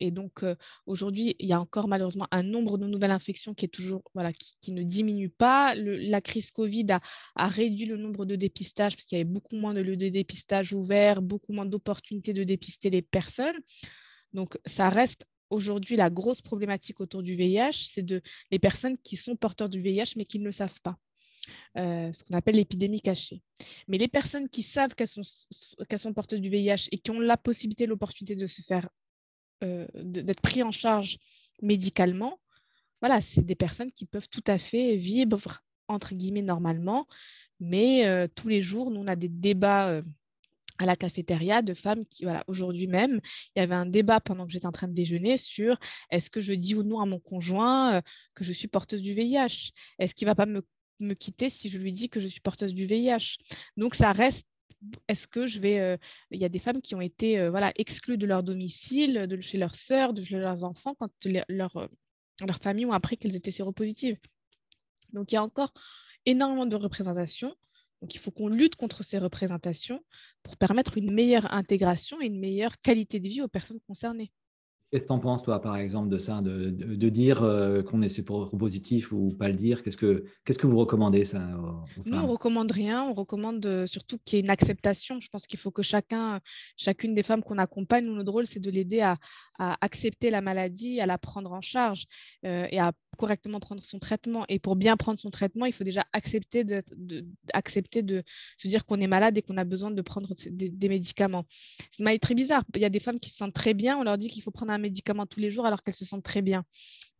donc, 0.00 0.42
euh, 0.42 0.56
aujourd'hui, 0.86 1.36
il 1.38 1.48
y 1.48 1.52
a 1.52 1.60
encore 1.60 1.86
malheureusement 1.86 2.26
un 2.32 2.42
nombre 2.42 2.76
de 2.76 2.86
nouvelles 2.86 3.12
infections 3.12 3.54
qui, 3.54 3.66
est 3.66 3.68
toujours, 3.68 4.02
voilà, 4.14 4.32
qui, 4.32 4.72
ne 4.72 4.82
diminue 4.82 5.30
pas. 5.30 5.74
la 5.76 6.20
crise 6.20 6.50
Covid 6.50 6.86
a, 6.90 7.00
a, 7.36 7.46
réduit 7.46 7.86
le 7.86 7.96
nombre 7.96 8.24
de 8.26 8.36
dépistages 8.36 8.96
parce 8.96 9.06
qu'il 9.06 9.16
y 9.16 9.20
avait 9.20 9.30
beaucoup 9.30 9.56
moins 9.56 9.74
de 9.74 9.80
lieux 9.80 9.96
de 9.96 10.08
dépistage 10.08 10.72
ouverts, 10.72 11.22
beaucoup 11.22 11.52
moins 11.52 11.66
d'opportunités 11.66 12.32
de 12.32 12.44
dépister 12.44 12.90
les 12.90 13.02
personnes. 13.02 13.56
Donc, 14.32 14.58
ça 14.66 14.88
reste 14.88 15.26
aujourd'hui 15.50 15.96
la 15.96 16.10
grosse 16.10 16.40
problématique 16.40 17.00
autour 17.00 17.22
du 17.22 17.36
VIH, 17.36 17.90
c'est 17.92 18.02
de 18.02 18.22
les 18.50 18.58
personnes 18.58 18.96
qui 18.98 19.16
sont 19.16 19.36
porteurs 19.36 19.68
du 19.68 19.80
VIH 19.80 20.14
mais 20.16 20.24
qui 20.24 20.38
ne 20.38 20.46
le 20.46 20.52
savent 20.52 20.80
pas. 20.82 20.96
Euh, 21.78 22.12
ce 22.12 22.22
qu'on 22.22 22.36
appelle 22.36 22.56
l'épidémie 22.56 23.00
cachée. 23.00 23.42
Mais 23.88 23.96
les 23.96 24.08
personnes 24.08 24.48
qui 24.48 24.62
savent 24.62 24.94
qu'elles 24.94 25.08
sont, 25.08 25.22
qu'elles 25.88 25.98
sont 25.98 26.12
porteuses 26.12 26.40
du 26.40 26.50
VIH 26.50 26.88
et 26.92 26.98
qui 26.98 27.10
ont 27.10 27.20
la 27.20 27.38
possibilité, 27.38 27.86
l'opportunité 27.86 28.36
de 28.36 28.46
se 28.46 28.60
faire, 28.60 28.88
euh, 29.64 29.86
d'être 29.94 30.42
pris 30.42 30.62
en 30.62 30.70
charge 30.70 31.18
médicalement, 31.62 32.38
voilà, 33.00 33.20
c'est 33.20 33.44
des 33.44 33.54
personnes 33.54 33.90
qui 33.90 34.04
peuvent 34.04 34.28
tout 34.28 34.44
à 34.46 34.58
fait 34.58 34.96
vivre, 34.96 35.62
entre 35.88 36.14
guillemets, 36.14 36.42
normalement. 36.42 37.06
Mais 37.58 38.06
euh, 38.06 38.28
tous 38.34 38.48
les 38.48 38.60
jours, 38.60 38.90
nous, 38.90 39.00
on 39.00 39.06
a 39.06 39.16
des 39.16 39.28
débats 39.28 40.02
à 40.78 40.86
la 40.86 40.96
cafétéria 40.96 41.62
de 41.62 41.74
femmes 41.74 42.04
qui, 42.06 42.24
voilà, 42.24 42.44
aujourd'hui 42.48 42.86
même, 42.86 43.20
il 43.56 43.60
y 43.60 43.62
avait 43.62 43.74
un 43.74 43.86
débat 43.86 44.20
pendant 44.20 44.46
que 44.46 44.52
j'étais 44.52 44.66
en 44.66 44.72
train 44.72 44.88
de 44.88 44.94
déjeuner 44.94 45.36
sur 45.36 45.78
est-ce 46.10 46.28
que 46.28 46.40
je 46.40 46.52
dis 46.52 46.74
ou 46.74 46.82
non 46.82 47.00
à 47.00 47.06
mon 47.06 47.18
conjoint 47.18 48.02
que 48.34 48.44
je 48.44 48.52
suis 48.52 48.68
porteuse 48.68 49.00
du 49.00 49.14
VIH 49.14 49.72
Est-ce 49.98 50.14
qu'il 50.14 50.26
ne 50.26 50.30
va 50.30 50.34
pas 50.34 50.46
me 50.46 50.62
me 51.02 51.14
quitter 51.14 51.50
si 51.50 51.68
je 51.68 51.78
lui 51.78 51.92
dis 51.92 52.08
que 52.08 52.20
je 52.20 52.28
suis 52.28 52.40
porteuse 52.40 52.74
du 52.74 52.86
VIH. 52.86 53.38
Donc 53.76 53.94
ça 53.94 54.12
reste 54.12 54.46
est-ce 55.08 55.26
que 55.28 55.46
je 55.46 55.60
vais. 55.60 55.78
Euh, 55.78 55.96
il 56.30 56.40
y 56.40 56.44
a 56.44 56.48
des 56.48 56.58
femmes 56.58 56.80
qui 56.80 56.94
ont 56.94 57.00
été 57.00 57.38
euh, 57.38 57.50
voilà, 57.50 57.72
exclues 57.76 58.18
de 58.18 58.26
leur 58.26 58.42
domicile, 58.42 59.26
de 59.28 59.40
chez 59.40 59.58
leurs 59.58 59.74
sœurs, 59.74 60.12
de 60.12 60.22
chez 60.22 60.36
leurs 60.36 60.64
enfants, 60.64 60.94
quand 60.94 61.10
leur, 61.48 61.76
euh, 61.76 61.86
leur 62.46 62.58
famille 62.58 62.86
ont 62.86 62.92
appris 62.92 63.16
qu'elles 63.16 63.36
étaient 63.36 63.50
séropositives? 63.50 64.18
Donc 65.12 65.32
il 65.32 65.36
y 65.36 65.38
a 65.38 65.42
encore 65.42 65.72
énormément 66.26 66.66
de 66.66 66.76
représentations. 66.76 67.54
Donc 68.00 68.14
il 68.14 68.18
faut 68.18 68.32
qu'on 68.32 68.48
lutte 68.48 68.74
contre 68.76 69.04
ces 69.04 69.18
représentations 69.18 70.04
pour 70.42 70.56
permettre 70.56 70.98
une 70.98 71.14
meilleure 71.14 71.52
intégration 71.52 72.20
et 72.20 72.26
une 72.26 72.40
meilleure 72.40 72.80
qualité 72.80 73.20
de 73.20 73.28
vie 73.28 73.42
aux 73.42 73.48
personnes 73.48 73.80
concernées. 73.86 74.32
Qu'est-ce 74.92 75.04
que 75.04 75.08
tu 75.08 75.12
en 75.14 75.20
penses, 75.20 75.42
toi, 75.42 75.62
par 75.62 75.78
exemple, 75.78 76.10
de 76.10 76.18
ça, 76.18 76.42
de, 76.42 76.68
de, 76.68 77.08
dire 77.08 77.42
euh, 77.42 77.82
qu'on 77.82 78.02
est 78.02 78.22
positif 78.58 79.10
ou 79.10 79.30
pas 79.30 79.48
le 79.48 79.54
dire? 79.54 79.82
Qu'est-ce 79.82 79.96
que, 79.96 80.66
vous 80.66 80.76
recommandez, 80.76 81.24
ça 81.24 81.38
Nous, 82.04 82.18
on 82.18 82.26
recommande 82.26 82.70
rien. 82.70 83.02
On 83.02 83.14
recommande 83.14 83.64
euh, 83.64 83.86
surtout 83.86 84.18
qu'il 84.22 84.36
y 84.36 84.40
ait 84.40 84.44
une 84.44 84.50
acceptation. 84.50 85.18
Je 85.18 85.30
pense 85.30 85.46
qu'il 85.46 85.58
faut 85.58 85.70
que 85.70 85.82
chacun, 85.82 86.40
chacune 86.76 87.14
des 87.14 87.22
femmes 87.22 87.42
qu'on 87.42 87.56
accompagne, 87.56 88.04
nous, 88.04 88.14
notre 88.14 88.32
rôle, 88.32 88.46
c'est 88.46 88.60
de 88.60 88.70
l'aider 88.70 89.00
à, 89.00 89.16
à, 89.58 89.78
accepter 89.80 90.28
la 90.28 90.42
maladie, 90.42 91.00
à 91.00 91.06
la 91.06 91.16
prendre 91.16 91.52
en 91.52 91.62
charge 91.62 92.04
euh, 92.44 92.66
et 92.70 92.78
à 92.78 92.92
correctement 93.16 93.60
prendre 93.60 93.82
son 93.82 93.98
traitement. 93.98 94.44
Et 94.48 94.58
pour 94.58 94.76
bien 94.76 94.96
prendre 94.96 95.18
son 95.18 95.30
traitement, 95.30 95.66
il 95.66 95.72
faut 95.72 95.84
déjà 95.84 96.06
accepter 96.12 96.64
de, 96.64 96.82
accepter 97.52 98.02
de 98.02 98.22
se 98.58 98.68
dire 98.68 98.84
qu'on 98.84 99.00
est 99.00 99.06
malade 99.06 99.36
et 99.36 99.42
qu'on 99.42 99.56
a 99.56 99.64
besoin 99.64 99.90
de 99.90 100.02
prendre 100.02 100.34
des, 100.50 100.88
médicaments. 100.88 101.44
C'est 101.90 102.18
très 102.18 102.34
bizarre. 102.34 102.64
Il 102.74 102.80
y 102.80 102.84
a 102.84 102.90
des 102.90 103.00
femmes 103.00 103.20
qui 103.20 103.30
se 103.30 103.36
sentent 103.36 103.54
très 103.54 103.74
bien. 103.74 103.96
On 103.98 104.02
leur 104.02 104.18
dit 104.18 104.28
qu'il 104.28 104.42
faut 104.42 104.50
prendre 104.50 104.72
un 104.72 104.78
médicament 104.78 105.26
tous 105.26 105.40
les 105.40 105.50
jours 105.50 105.66
alors 105.66 105.82
qu'elles 105.82 105.94
se 105.94 106.04
sentent 106.04 106.24
très 106.24 106.42
bien. 106.42 106.64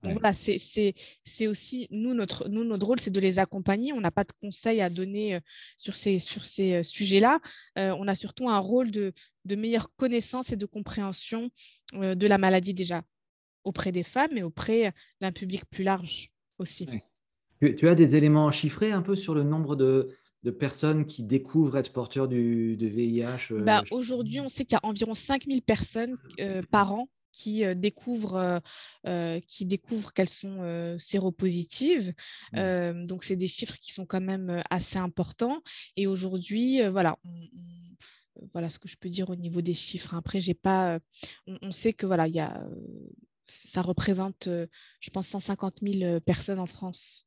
Donc 0.02 0.14
voilà, 0.14 0.32
c'est 0.34 1.46
aussi, 1.46 1.86
nous, 1.90 2.12
notre, 2.12 2.48
nous, 2.48 2.64
notre 2.64 2.84
rôle, 2.84 2.98
c'est 2.98 3.12
de 3.12 3.20
les 3.20 3.38
accompagner. 3.38 3.92
On 3.92 4.00
n'a 4.00 4.10
pas 4.10 4.24
de 4.24 4.32
conseils 4.40 4.80
à 4.80 4.90
donner 4.90 5.36
euh, 5.36 5.40
sur 5.78 5.94
ces, 5.94 6.18
sur 6.18 6.44
ces 6.44 6.72
euh, 6.72 6.82
sujets-là. 6.82 7.38
on 7.76 8.08
a 8.08 8.16
surtout 8.16 8.48
un 8.48 8.58
rôle 8.58 8.90
de, 8.90 9.12
de 9.44 9.54
meilleure 9.54 9.94
connaissance 9.94 10.50
et 10.52 10.56
de 10.56 10.66
compréhension 10.66 11.50
de 11.92 12.26
la 12.26 12.38
maladie 12.38 12.74
déjà 12.74 13.04
auprès 13.64 13.92
des 13.92 14.02
femmes 14.02 14.36
et 14.36 14.42
auprès 14.42 14.92
d'un 15.20 15.32
public 15.32 15.64
plus 15.70 15.84
large 15.84 16.30
aussi. 16.58 16.88
Tu, 17.76 17.88
as 17.88 17.94
des 17.94 18.16
éléments 18.16 18.50
chiffrés 18.50 18.90
un 18.90 19.02
peu 19.02 19.14
sur 19.14 19.34
le 19.34 19.44
nombre 19.44 19.76
de, 19.76 20.08
personnes 20.58 21.06
qui 21.06 21.22
découvrent 21.22 21.78
être 21.78 21.92
porteurs 21.92 22.26
du, 22.26 22.76
de 22.76 22.86
VIH 22.88 23.52
euh, 23.52 23.62
bah, 23.62 23.84
Aujourd'hui, 23.92 24.40
on 24.40 24.48
sait 24.48 24.64
qu'il 24.64 24.74
y 24.74 24.80
a 24.82 24.86
environ 24.86 25.14
5000 25.14 25.62
personnes 25.62 26.18
euh, 26.40 26.62
par 26.68 26.92
an 26.92 27.08
qui 27.30 27.64
euh, 27.64 27.74
découvrent, 27.74 28.60
qui 29.46 29.64
découvrent 29.64 30.12
qu'elles 30.12 30.28
sont 30.28 30.96
séropositives. 30.98 32.12
donc, 32.52 33.22
c'est 33.22 33.36
des 33.36 33.48
chiffres 33.48 33.76
qui 33.80 33.92
sont 33.92 34.06
quand 34.06 34.20
même 34.20 34.62
assez 34.68 34.98
importants. 34.98 35.62
Et 35.96 36.08
aujourd'hui, 36.08 36.80
voilà, 36.88 37.16
voilà 38.52 38.70
ce 38.70 38.80
que 38.80 38.88
je 38.88 38.96
peux 38.96 39.08
dire 39.08 39.30
au 39.30 39.36
niveau 39.36 39.62
des 39.62 39.74
chiffres. 39.74 40.14
Après, 40.14 40.40
j'ai 40.40 40.54
pas, 40.54 40.98
on, 41.46 41.58
on, 41.62 41.70
sait 41.70 41.92
que 41.92 42.06
voilà, 42.06 42.26
il 42.26 42.34
y 42.34 42.40
a 42.40 42.66
ça 43.46 43.82
représente, 43.82 44.46
euh, 44.46 44.66
je 45.00 45.10
pense, 45.10 45.28
150 45.28 45.80
000 45.82 46.02
euh, 46.04 46.20
personnes 46.20 46.58
en 46.58 46.66
France. 46.66 47.26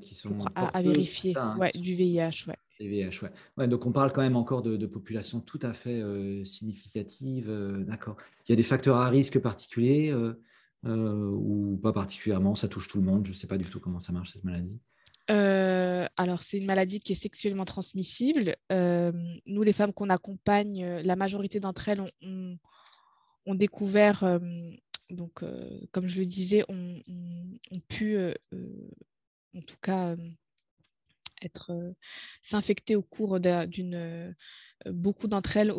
qui 0.00 0.14
sont 0.14 0.44
à, 0.54 0.82
vérifier 0.82 1.36
hein, 1.36 1.56
ouais, 1.58 1.72
du 1.74 1.94
VIH. 1.94 2.46
Ouais. 2.46 2.56
VIH 2.78 3.20
ouais. 3.56 3.68
donc 3.68 3.86
on 3.86 3.92
parle 3.92 4.12
quand 4.12 4.22
même 4.22 4.36
encore 4.36 4.62
de, 4.62 4.76
de 4.76 4.86
populations 4.86 5.40
tout 5.40 5.58
à 5.62 5.72
fait 5.72 6.00
euh, 6.00 6.44
significatives. 6.44 7.50
D'accord. 7.86 8.16
Il 8.46 8.50
y 8.50 8.54
a 8.54 8.56
des 8.56 8.62
facteurs 8.62 8.96
à 8.96 9.08
risque 9.08 9.38
particuliers 9.38 10.14
ou 10.84 11.78
pas 11.82 11.92
particulièrement 11.92 12.54
Ça 12.54 12.68
touche 12.68 12.88
tout 12.88 12.98
le 12.98 13.04
monde. 13.04 13.24
Je 13.24 13.30
ne 13.30 13.36
sais 13.36 13.46
pas 13.46 13.58
du 13.58 13.64
tout 13.64 13.80
comment 13.80 14.00
ça 14.00 14.12
marche 14.12 14.32
cette 14.32 14.44
maladie. 14.44 14.78
alors, 15.28 16.42
c'est 16.42 16.58
une 16.58 16.66
maladie 16.66 17.00
qui 17.00 17.12
est 17.12 17.16
sexuellement 17.16 17.64
transmissible. 17.64 18.56
nous, 18.70 19.62
les 19.62 19.72
femmes 19.72 19.92
qu'on 19.92 20.10
accompagne, 20.10 20.84
la 20.84 21.16
majorité 21.16 21.60
d'entre 21.60 21.88
elles 21.88 22.00
ont, 22.00 22.58
ont 23.46 23.54
découvert 23.54 24.40
donc, 25.12 25.42
euh, 25.42 25.80
comme 25.92 26.08
je 26.08 26.20
le 26.20 26.26
disais, 26.26 26.64
ont 26.68 27.00
on, 27.70 27.80
pu, 27.80 28.16
euh, 28.16 28.34
euh, 28.54 28.90
en 29.54 29.60
tout 29.60 29.76
cas, 29.80 30.16
être 31.42 31.72
s'infecter 32.40 32.96
au 32.96 33.02
cours 33.02 33.40
d'une 33.40 34.34
beaucoup 34.86 35.26
d'entre 35.26 35.56
elles 35.56 35.74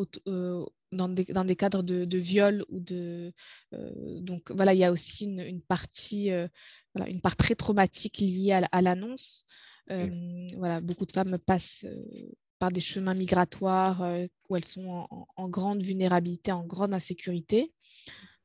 dans 0.91 1.09
des, 1.09 1.23
dans, 1.25 1.45
des, 1.45 1.55
cadres 1.55 1.83
de, 1.83 2.03
de 2.03 2.17
viol 2.17 2.65
ou 2.67 2.81
de 2.81 3.33
donc 4.19 4.51
voilà 4.51 4.73
il 4.73 4.79
y 4.79 4.83
a 4.83 4.91
aussi 4.91 5.23
une, 5.23 5.61
partie 5.61 6.31
voilà, 6.93 7.09
une 7.09 7.21
part 7.21 7.37
très 7.37 7.55
traumatique 7.55 8.17
liée 8.17 8.51
à, 8.51 8.81
l'annonce. 8.81 9.45
Voilà 9.87 10.81
beaucoup 10.81 11.05
de 11.05 11.13
femmes 11.13 11.37
passent 11.37 11.85
par 12.59 12.69
des 12.69 12.81
chemins 12.81 13.13
migratoires 13.13 14.05
où 14.49 14.57
elles 14.57 14.65
sont 14.65 15.07
en, 15.09 15.27
en, 15.33 15.47
grande 15.47 15.81
vulnérabilité 15.81 16.51
en 16.51 16.65
grande 16.65 16.93
insécurité 16.93 17.71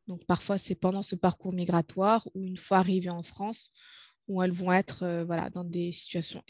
donc 0.08 0.24
parfois, 0.24 0.58
c'est 0.58 0.74
pendant 0.74 1.02
ce 1.02 1.14
parcours 1.14 1.52
migratoire 1.52 2.26
ou 2.34 2.44
une 2.44 2.56
fois 2.56 2.78
arrivées 2.78 3.10
en 3.10 3.22
France, 3.22 3.70
où 4.26 4.42
elles 4.42 4.52
vont 4.52 4.72
être 4.72 5.04
euh, 5.04 5.24
voilà, 5.24 5.50
dans 5.50 5.64
des 5.64 5.92
situations 5.92 6.42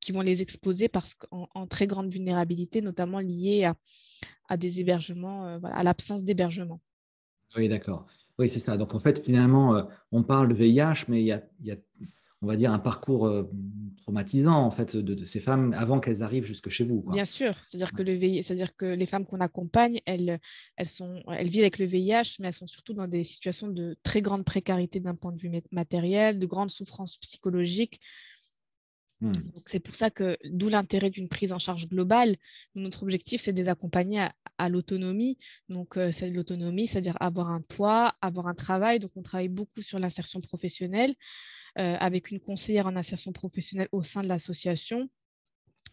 qui 0.00 0.12
vont 0.12 0.20
les 0.22 0.42
exposer 0.42 0.88
parce 0.88 1.14
qu'en 1.14 1.66
très 1.66 1.86
grande 1.86 2.10
vulnérabilité, 2.10 2.80
notamment 2.80 3.20
liée 3.20 3.70
à, 4.48 4.56
des 4.56 4.80
hébergements, 4.80 5.46
euh, 5.46 5.58
voilà, 5.58 5.76
à 5.76 5.82
l'absence 5.82 6.24
d'hébergement. 6.24 6.80
Oui, 7.56 7.68
d'accord. 7.68 8.06
Oui, 8.38 8.48
c'est 8.48 8.60
ça. 8.60 8.76
Donc 8.76 8.94
en 8.94 8.98
fait, 8.98 9.24
finalement, 9.24 9.76
euh, 9.76 9.82
on 10.12 10.22
parle 10.22 10.48
de 10.48 10.54
VIH, 10.54 11.04
mais 11.08 11.20
il 11.20 11.26
y 11.26 11.32
a 11.32 11.76
on 12.42 12.46
va 12.46 12.56
dire, 12.56 12.72
un 12.72 12.78
parcours 12.78 13.26
euh, 13.26 13.50
traumatisant 13.98 14.64
en 14.64 14.70
fait 14.70 14.96
de, 14.96 15.24
ces 15.24 15.40
femmes 15.40 15.74
avant 15.74 16.00
qu'elles 16.00 16.22
arrivent 16.22 16.46
jusque 16.46 16.70
chez 16.70 16.84
vous. 16.84 17.02
Bien 17.12 17.26
sûr, 17.26 17.54
c'est-à-dire 17.62 17.92
que 17.92 18.02
le 18.02 18.42
c'est-à-dire 18.42 18.74
que 18.74 18.86
les 18.86 19.06
femmes 19.06 19.26
qu'on 19.26 19.40
accompagne, 19.40 20.00
elles, 20.06 20.40
elles 20.76 20.88
sont, 20.88 21.22
elles 21.28 21.48
vivent 21.48 21.62
avec 21.62 21.78
le 21.78 21.84
VIH, 21.84 22.36
mais 22.38 22.48
elles 22.48 22.54
sont 22.54 22.66
surtout 22.66 22.94
dans 22.94 23.08
des 23.08 23.24
situations 23.24 23.68
de 23.68 23.96
très 24.02 24.22
grande 24.22 24.44
précarité 24.44 25.00
d'un 25.00 25.14
point 25.14 25.32
de 25.32 25.38
vue 25.38 25.50
matériel, 25.70 26.38
de 26.38 26.46
grande 26.46 26.70
souffrance 26.70 27.18
psychologique. 27.18 28.00
Hmm. 29.20 29.32
C'est 29.66 29.80
pour 29.80 29.94
ça 29.94 30.10
que, 30.10 30.38
d'où 30.44 30.70
l'intérêt 30.70 31.10
d'une 31.10 31.28
prise 31.28 31.52
en 31.52 31.58
charge 31.58 31.86
globale. 31.88 32.36
Notre 32.74 33.02
objectif, 33.02 33.42
c'est 33.42 33.52
de 33.52 33.58
les 33.58 33.68
accompagner 33.68 34.26
à, 34.56 34.68
l'autonomie. 34.70 35.36
Donc, 35.68 35.98
euh, 35.98 36.10
c'est 36.10 36.30
l'autonomie, 36.30 36.86
c'est-à-dire 36.86 37.18
avoir 37.20 37.50
un 37.50 37.60
toit, 37.60 38.14
avoir 38.22 38.46
un 38.46 38.54
travail. 38.54 38.98
Donc, 38.98 39.10
on 39.16 39.22
travaille 39.22 39.48
beaucoup 39.48 39.82
sur 39.82 39.98
l'insertion 39.98 40.40
professionnelle. 40.40 41.14
Euh, 41.78 41.96
avec 42.00 42.30
une 42.30 42.40
conseillère 42.40 42.86
en 42.86 42.96
insertion 42.96 43.32
professionnelle 43.32 43.88
au 43.92 44.02
sein 44.02 44.22
de 44.22 44.28
l'association 44.28 45.08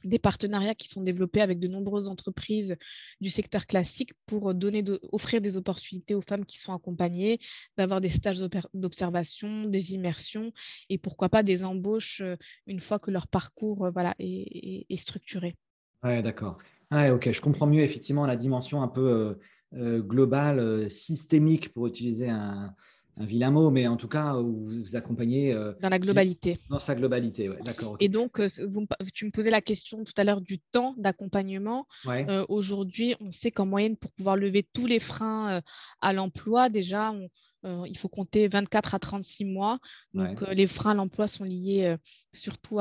des 0.03 0.19
partenariats 0.19 0.75
qui 0.75 0.87
sont 0.87 1.01
développés 1.01 1.41
avec 1.41 1.59
de 1.59 1.67
nombreuses 1.67 2.07
entreprises 2.07 2.75
du 3.19 3.29
secteur 3.31 3.65
classique 3.65 4.13
pour 4.27 4.53
donner 4.53 4.83
offrir 5.11 5.41
des 5.41 5.57
opportunités 5.57 6.13
aux 6.13 6.21
femmes 6.21 6.45
qui 6.45 6.59
sont 6.59 6.73
accompagnées, 6.73 7.39
d'avoir 7.77 7.99
des 7.99 8.09
stages 8.09 8.39
d'observation, 8.75 9.65
des 9.65 9.93
immersions 9.93 10.51
et 10.89 10.97
pourquoi 10.99 11.29
pas 11.29 11.41
des 11.41 11.63
embauches 11.63 12.21
euh, 12.21 12.35
une 12.67 12.79
fois 12.79 12.99
que 12.99 13.09
leur 13.09 13.27
parcours 13.27 13.85
euh, 13.85 13.91
voilà, 13.91 14.15
est, 14.19 14.97
structuré. 14.97 15.55
Oui, 16.03 16.21
d'accord. 16.21 16.57
Ah, 16.91 17.13
ok, 17.13 17.31
je 17.31 17.41
comprends 17.41 17.67
mieux 17.67 17.83
effectivement 17.83 18.25
la 18.25 18.35
dimension 18.35 18.81
un 18.81 18.87
peu 18.87 19.37
globale, 19.73 20.89
systémique 20.89 21.73
pour 21.73 21.87
utiliser 21.87 22.29
un, 22.29 22.73
un 23.19 23.25
vilain 23.25 23.51
mot, 23.51 23.71
mais 23.71 23.87
en 23.87 23.97
tout 23.97 24.07
cas, 24.07 24.33
vous 24.33 24.65
vous 24.65 24.95
accompagnez. 24.95 25.53
Euh, 25.53 25.73
dans 25.81 25.89
la 25.89 25.99
globalité. 25.99 26.57
Dans 26.69 26.79
sa 26.79 26.95
globalité, 26.95 27.49
oui, 27.49 27.55
d'accord. 27.63 27.97
Et 27.99 28.09
donc, 28.09 28.39
euh, 28.39 28.47
vous, 28.67 28.85
tu 29.13 29.25
me 29.25 29.31
posais 29.31 29.49
la 29.49 29.61
question 29.61 30.03
tout 30.03 30.13
à 30.17 30.23
l'heure 30.23 30.41
du 30.41 30.59
temps 30.59 30.93
d'accompagnement. 30.97 31.87
Euh, 32.07 32.45
aujourd'hui, 32.49 33.15
on 33.19 33.31
sait 33.31 33.51
qu'en 33.51 33.65
moyenne, 33.65 33.97
pour 33.97 34.11
pouvoir 34.11 34.35
lever 34.35 34.63
tous 34.73 34.85
les 34.85 34.99
freins 34.99 35.61
à 36.01 36.13
l'emploi, 36.13 36.69
déjà, 36.69 37.11
on, 37.11 37.27
euh, 37.65 37.85
il 37.87 37.97
faut 37.97 38.07
compter 38.07 38.47
24 38.47 38.95
à 38.95 38.99
36 38.99 39.45
mois. 39.45 39.79
Donc, 40.13 40.43
euh, 40.43 40.53
les 40.53 40.67
freins 40.67 40.91
à 40.91 40.93
l'emploi 40.93 41.27
sont 41.27 41.43
liés 41.43 41.85
euh, 41.85 41.97
surtout 42.33 42.79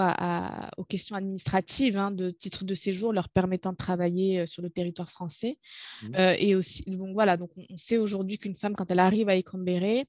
aux 0.76 0.84
questions 0.84 1.16
administratives 1.16 1.96
hein, 1.96 2.10
de 2.10 2.30
titre 2.30 2.64
de 2.64 2.74
séjour 2.74 3.12
leur 3.12 3.28
permettant 3.28 3.72
de 3.72 3.76
travailler 3.76 4.46
sur 4.46 4.62
le 4.62 4.70
territoire 4.70 5.10
français. 5.10 5.58
Mmh. 6.02 6.14
et 6.38 6.54
aussi, 6.54 6.82
donc 6.86 7.14
voilà, 7.14 7.36
donc 7.36 7.50
on, 7.56 7.76
sait 7.76 7.96
aujourd'hui 7.96 8.38
qu'une 8.38 8.54
femme, 8.54 8.74
quand 8.74 8.90
elle 8.90 8.98
arrive 8.98 9.28
à 9.28 9.34
Écambéré, 9.34 10.06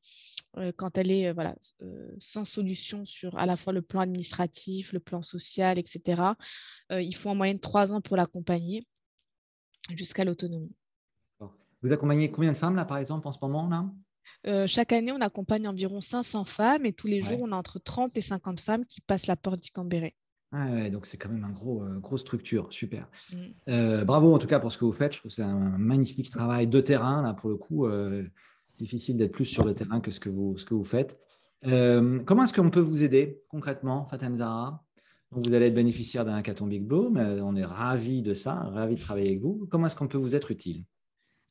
quand 0.75 0.97
elle 0.97 1.11
est 1.11 1.31
voilà, 1.31 1.55
sans 2.17 2.45
solution 2.45 3.05
sur 3.05 3.37
à 3.37 3.45
la 3.45 3.55
fois 3.55 3.73
le 3.73 3.81
plan 3.81 4.01
administratif, 4.01 4.91
le 4.91 4.99
plan 4.99 5.21
social, 5.21 5.79
etc., 5.79 6.21
il 6.91 7.15
faut 7.15 7.29
en 7.29 7.35
moyenne 7.35 7.59
trois 7.59 7.93
ans 7.93 8.01
pour 8.01 8.17
l'accompagner 8.17 8.85
jusqu'à 9.95 10.25
l'autonomie. 10.25 10.75
Vous 11.81 11.91
accompagnez 11.91 12.31
combien 12.31 12.51
de 12.51 12.57
femmes 12.57 12.75
là, 12.75 12.85
par 12.85 12.97
exemple, 12.97 13.27
en 13.27 13.31
ce 13.31 13.37
moment 13.41 13.69
là? 13.69 13.85
Euh, 14.45 14.67
chaque 14.67 14.93
année, 14.93 15.11
on 15.11 15.21
accompagne 15.21 15.67
environ 15.67 16.01
500 16.01 16.45
femmes 16.45 16.85
et 16.85 16.93
tous 16.93 17.07
les 17.07 17.21
jours, 17.21 17.39
on 17.41 17.51
a 17.51 17.55
entre 17.55 17.79
30 17.79 18.15
et 18.17 18.21
50 18.21 18.59
femmes 18.59 18.85
qui 18.85 19.01
passent 19.01 19.27
la 19.27 19.35
porte 19.35 19.61
du 19.61 19.71
Cambéré. 19.71 20.15
Ah 20.53 20.67
ouais, 20.67 20.89
donc 20.89 21.05
c'est 21.05 21.17
quand 21.17 21.29
même 21.29 21.43
une 21.43 21.53
gros, 21.53 21.83
euh, 21.83 21.99
grosse 21.99 22.21
structure, 22.21 22.71
super. 22.71 23.09
Mm. 23.33 23.35
Euh, 23.67 24.05
bravo 24.05 24.33
en 24.33 24.37
tout 24.37 24.47
cas 24.47 24.59
pour 24.59 24.71
ce 24.71 24.77
que 24.77 24.85
vous 24.85 24.93
faites. 24.93 25.13
Je 25.13 25.19
trouve 25.19 25.29
que 25.29 25.35
c'est 25.35 25.41
un 25.41 25.77
magnifique 25.77 26.31
travail 26.31 26.67
de 26.67 26.79
terrain. 26.79 27.21
Là, 27.21 27.33
pour 27.33 27.49
le 27.49 27.57
coup, 27.57 27.85
difficile 28.77 29.17
d'être 29.17 29.33
plus 29.33 29.45
sur 29.45 29.65
le 29.65 29.73
terrain 29.73 29.99
que 29.99 30.11
ce 30.11 30.19
que 30.19 30.29
vous, 30.29 30.57
ce 30.57 30.65
que 30.65 30.73
vous 30.73 30.85
faites. 30.85 31.19
comment 31.63 32.43
est-ce 32.43 32.53
qu'on 32.53 32.69
peut 32.69 32.79
vous 32.79 33.03
aider 33.03 33.41
concrètement, 33.49 34.05
Fatem 34.05 34.35
Zahra? 34.35 34.83
Vous 35.31 35.53
allez 35.53 35.65
être 35.65 35.75
bénéficiaire 35.75 36.23
d'un 36.23 36.35
hackathon 36.35 36.67
Big 36.67 36.83
Blow, 36.83 37.09
mais 37.09 37.41
on 37.41 37.53
est 37.57 37.65
ravis 37.65 38.21
de 38.21 38.33
ça, 38.33 38.53
ravis 38.53 38.95
de 38.95 39.01
travailler 39.01 39.27
avec 39.27 39.41
vous. 39.41 39.67
Comment 39.69 39.87
est-ce 39.87 39.95
qu'on 39.97 40.07
peut 40.07 40.17
vous 40.17 40.35
être 40.37 40.51
utile? 40.51 40.85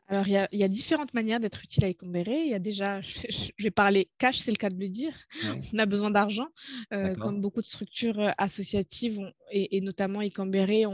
Alors, 0.09 0.29
il 0.29 0.49
y, 0.53 0.63
a, 0.63 0.69
différentes 0.69 1.15
manières 1.15 1.41
d'être 1.41 1.65
utile 1.65 1.85
à 1.85 1.91
Ecombéré. 1.91 2.45
Il 2.45 2.51
y 2.51 2.55
a 2.55 2.61
déjà, 2.61 3.01
je, 3.01 3.51
vais 3.59 3.73
parler 3.73 4.09
cash, 4.19 4.39
c'est 4.39 4.53
le 4.53 4.57
cas 4.57 4.71
de 4.71 4.79
le 4.79 4.89
dire. 4.89 5.13
On 5.73 5.79
a 5.79 5.87
besoin 5.87 6.11
d'argent. 6.11 6.47
Euh, 6.93 7.17
comme 7.17 7.41
beaucoup 7.41 7.61
de 7.61 7.67
structures 7.67 8.21
euh, 8.21 8.31
associatives, 8.39 9.21
et, 9.51 9.81
notamment 9.81 10.23
Ecombéré, 10.23 10.85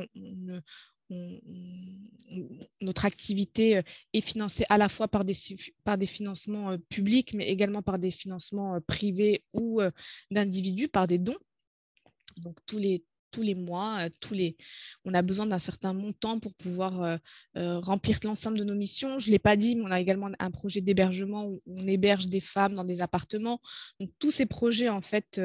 notre 2.80 3.04
activité 3.04 3.76
euh, 3.76 3.82
est 4.14 4.22
financée 4.22 4.64
à 4.70 4.78
la 4.78 4.88
fois 4.88 5.08
par 5.08 5.26
des, 5.26 5.36
par 5.84 5.98
des 5.98 6.06
financements 6.06 6.78
publics, 6.88 7.34
mais 7.34 7.48
également 7.48 7.82
par 7.82 7.98
des 7.98 8.10
financements 8.10 8.80
privés 8.80 9.44
ou 9.52 9.82
d'individus, 10.30 10.88
par 10.88 11.06
des 11.06 11.18
dons. 11.18 11.36
Donc, 12.38 12.56
tous 12.64 12.78
les, 12.78 13.04
tous 13.32 13.42
les 13.42 13.56
mois, 13.56 14.06
euh, 14.06 14.10
tous 14.20 14.34
les... 14.34 14.56
on 15.04 15.14
a 15.14 15.22
besoin 15.22 15.46
d'un 15.46 15.58
certain 15.58 15.92
montant 15.92 16.38
pour 16.38 16.54
pouvoir 16.54 17.02
euh, 17.02 17.16
euh, 17.56 17.80
remplir 17.80 18.20
l'ensemble 18.22 18.58
de 18.58 18.64
nos 18.64 18.76
missions. 18.76 19.18
Je 19.18 19.28
ne 19.28 19.32
l'ai 19.32 19.38
pas 19.40 19.56
dit, 19.56 19.74
mais 19.74 19.82
on 19.82 19.90
a 19.90 20.00
également 20.00 20.30
un 20.38 20.50
projet 20.52 20.80
d'hébergement 20.80 21.46
où 21.46 21.60
on 21.66 21.86
héberge 21.88 22.28
des 22.28 22.40
femmes 22.40 22.74
dans 22.74 22.84
des 22.84 23.00
appartements. 23.02 23.60
Donc 23.98 24.10
tous 24.20 24.30
ces 24.30 24.46
projets, 24.46 24.88
en 24.88 25.00
fait, 25.00 25.40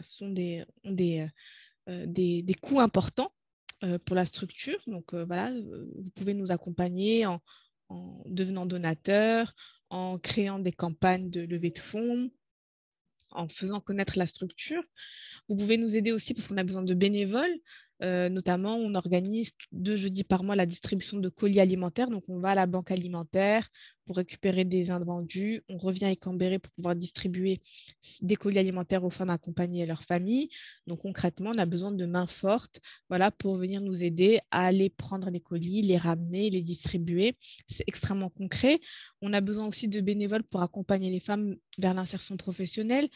sont 0.00 0.28
des, 0.30 0.64
ont 0.84 0.92
des, 0.92 1.28
des, 1.86 2.56
coûts 2.62 2.80
importants 2.80 3.32
pour 4.04 4.16
la 4.16 4.24
structure. 4.24 4.78
Donc 4.86 5.14
voilà, 5.14 5.52
vous 5.52 6.10
pouvez 6.14 6.34
nous 6.34 6.52
accompagner 6.52 7.26
en, 7.26 7.40
en 7.88 8.22
devenant 8.26 8.66
donateur, 8.66 9.54
en 9.90 10.18
créant 10.18 10.58
des 10.58 10.72
campagnes 10.72 11.30
de 11.30 11.42
levée 11.42 11.70
de 11.70 11.78
fonds, 11.78 12.30
en 13.36 13.48
faisant 13.48 13.80
connaître 13.80 14.18
la 14.18 14.26
structure. 14.26 14.82
Vous 15.48 15.56
pouvez 15.56 15.76
nous 15.76 15.96
aider 15.96 16.12
aussi 16.12 16.34
parce 16.34 16.48
qu'on 16.48 16.56
a 16.56 16.64
besoin 16.64 16.82
de 16.82 16.94
bénévoles. 16.94 17.54
Euh, 18.02 18.28
notamment, 18.28 18.76
on 18.76 18.94
organise 18.94 19.52
deux 19.72 19.96
jeudis 19.96 20.24
par 20.24 20.42
mois 20.44 20.56
la 20.56 20.66
distribution 20.66 21.18
de 21.18 21.28
colis 21.28 21.60
alimentaires. 21.60 22.10
Donc, 22.10 22.24
on 22.28 22.40
va 22.40 22.50
à 22.50 22.54
la 22.54 22.66
banque 22.66 22.90
alimentaire 22.90 23.68
pour 24.06 24.16
récupérer 24.16 24.64
des 24.64 24.90
invendus. 24.90 25.62
On 25.68 25.76
revient 25.76 26.06
à 26.06 26.16
Cambéré 26.16 26.58
pour 26.58 26.72
pouvoir 26.72 26.94
distribuer 26.94 27.60
des 28.22 28.36
colis 28.36 28.58
alimentaires 28.58 29.04
aux 29.04 29.10
femmes 29.10 29.30
accompagnées 29.30 29.82
et 29.82 29.86
leurs 29.86 30.04
familles. 30.04 30.48
Donc, 30.86 31.00
concrètement, 31.00 31.50
on 31.54 31.58
a 31.58 31.66
besoin 31.66 31.92
de 31.92 32.06
mains 32.06 32.26
fortes 32.26 32.80
voilà, 33.08 33.30
pour 33.30 33.56
venir 33.56 33.80
nous 33.80 34.04
aider 34.04 34.38
à 34.50 34.66
aller 34.66 34.88
prendre 34.88 35.28
les 35.28 35.40
colis, 35.40 35.82
les 35.82 35.98
ramener, 35.98 36.50
les 36.50 36.62
distribuer. 36.62 37.36
C'est 37.68 37.84
extrêmement 37.86 38.30
concret. 38.30 38.80
On 39.20 39.32
a 39.32 39.40
besoin 39.40 39.66
aussi 39.66 39.88
de 39.88 40.00
bénévoles 40.00 40.44
pour 40.44 40.62
accompagner 40.62 41.10
les 41.10 41.20
femmes 41.20 41.56
vers 41.78 41.92
l'insertion 41.92 42.36
professionnelle, 42.36 43.08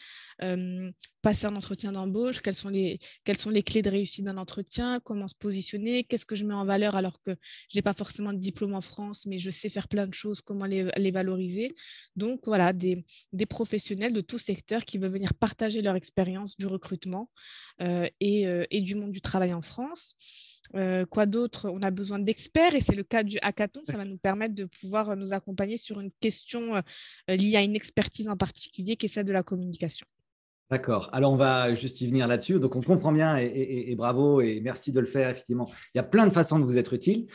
passer 1.21 1.45
un 1.45 1.55
entretien 1.55 1.91
d'embauche, 1.91 2.41
quelles 2.41 2.55
sont, 2.55 2.69
les, 2.69 2.99
quelles 3.23 3.37
sont 3.37 3.49
les 3.49 3.63
clés 3.63 3.81
de 3.81 3.89
réussite 3.89 4.25
d'un 4.25 4.37
entretien, 4.37 4.99
comment 4.99 5.27
se 5.27 5.35
positionner, 5.35 6.03
qu'est-ce 6.03 6.25
que 6.25 6.35
je 6.35 6.45
mets 6.45 6.53
en 6.53 6.65
valeur 6.65 6.95
alors 6.95 7.21
que 7.21 7.35
je 7.69 7.77
n'ai 7.77 7.81
pas 7.81 7.93
forcément 7.93 8.33
de 8.33 8.39
diplôme 8.39 8.73
en 8.73 8.81
France, 8.81 9.25
mais 9.25 9.39
je 9.39 9.49
sais 9.49 9.69
faire 9.69 9.87
plein 9.87 10.07
de 10.07 10.13
choses, 10.13 10.41
comment 10.41 10.65
les, 10.65 10.80
les 10.97 11.11
valoriser. 11.11 11.73
Donc 12.15 12.41
voilà, 12.45 12.73
des, 12.73 13.03
professionnels 13.49 14.13
de 14.13 14.21
tout 14.21 14.37
secteur 14.37 14.85
qui 14.85 14.97
veulent 14.97 15.11
venir 15.11 15.33
partager 15.33 15.81
leur 15.81 15.95
expérience 15.95 16.57
du 16.57 16.65
recrutement 16.65 17.29
euh, 17.81 18.07
euh, 18.23 18.65
et, 18.69 18.81
du 18.81 18.95
monde 18.95 19.11
du 19.11 19.21
travail 19.21 19.53
en 19.53 19.61
France. 19.61 20.15
quoi 21.09 21.25
d'autre? 21.25 21.69
On 21.69 21.81
a 21.81 21.91
besoin 21.91 22.19
d'experts 22.19 22.75
et 22.75 22.81
c'est 22.81 22.95
le 22.95 23.03
cas 23.03 23.23
du 23.23 23.37
hackathon. 23.41 23.81
Ça 23.83 23.97
va 23.97 24.05
nous 24.05 24.17
permettre 24.17 24.55
de 24.55 24.65
pouvoir 24.65 25.15
nous 25.15 25.33
accompagner 25.33 25.77
sur 25.77 25.99
une 25.99 26.11
question 26.21 26.81
liée 27.27 27.55
à 27.55 27.61
une 27.61 27.75
expertise 27.75 28.29
en 28.29 28.37
particulier 28.37 28.95
qui 28.95 29.07
est 29.07 29.09
celle 29.09 29.25
de 29.25 29.33
la 29.33 29.43
communication. 29.43 30.07
D'accord. 30.71 31.09
Alors, 31.11 31.33
on 31.33 31.35
va 31.35 31.75
juste 31.75 31.99
y 31.99 32.07
venir 32.07 32.27
là-dessus. 32.27 32.57
Donc, 32.57 32.77
on 32.77 32.81
comprend 32.81 33.11
bien 33.11 33.35
et, 33.35 33.93
bravo 33.97 34.39
et 34.39 34.61
merci 34.61 34.93
de 34.93 35.01
le 35.01 35.05
faire, 35.05 35.29
effectivement. 35.29 35.69
Il 35.93 35.97
y 35.97 35.99
a 35.99 36.03
plein 36.03 36.25
de 36.25 36.31
façons 36.31 36.59
de 36.59 36.63
vous 36.63 36.77
être 36.77 36.93
utile. 36.93 37.27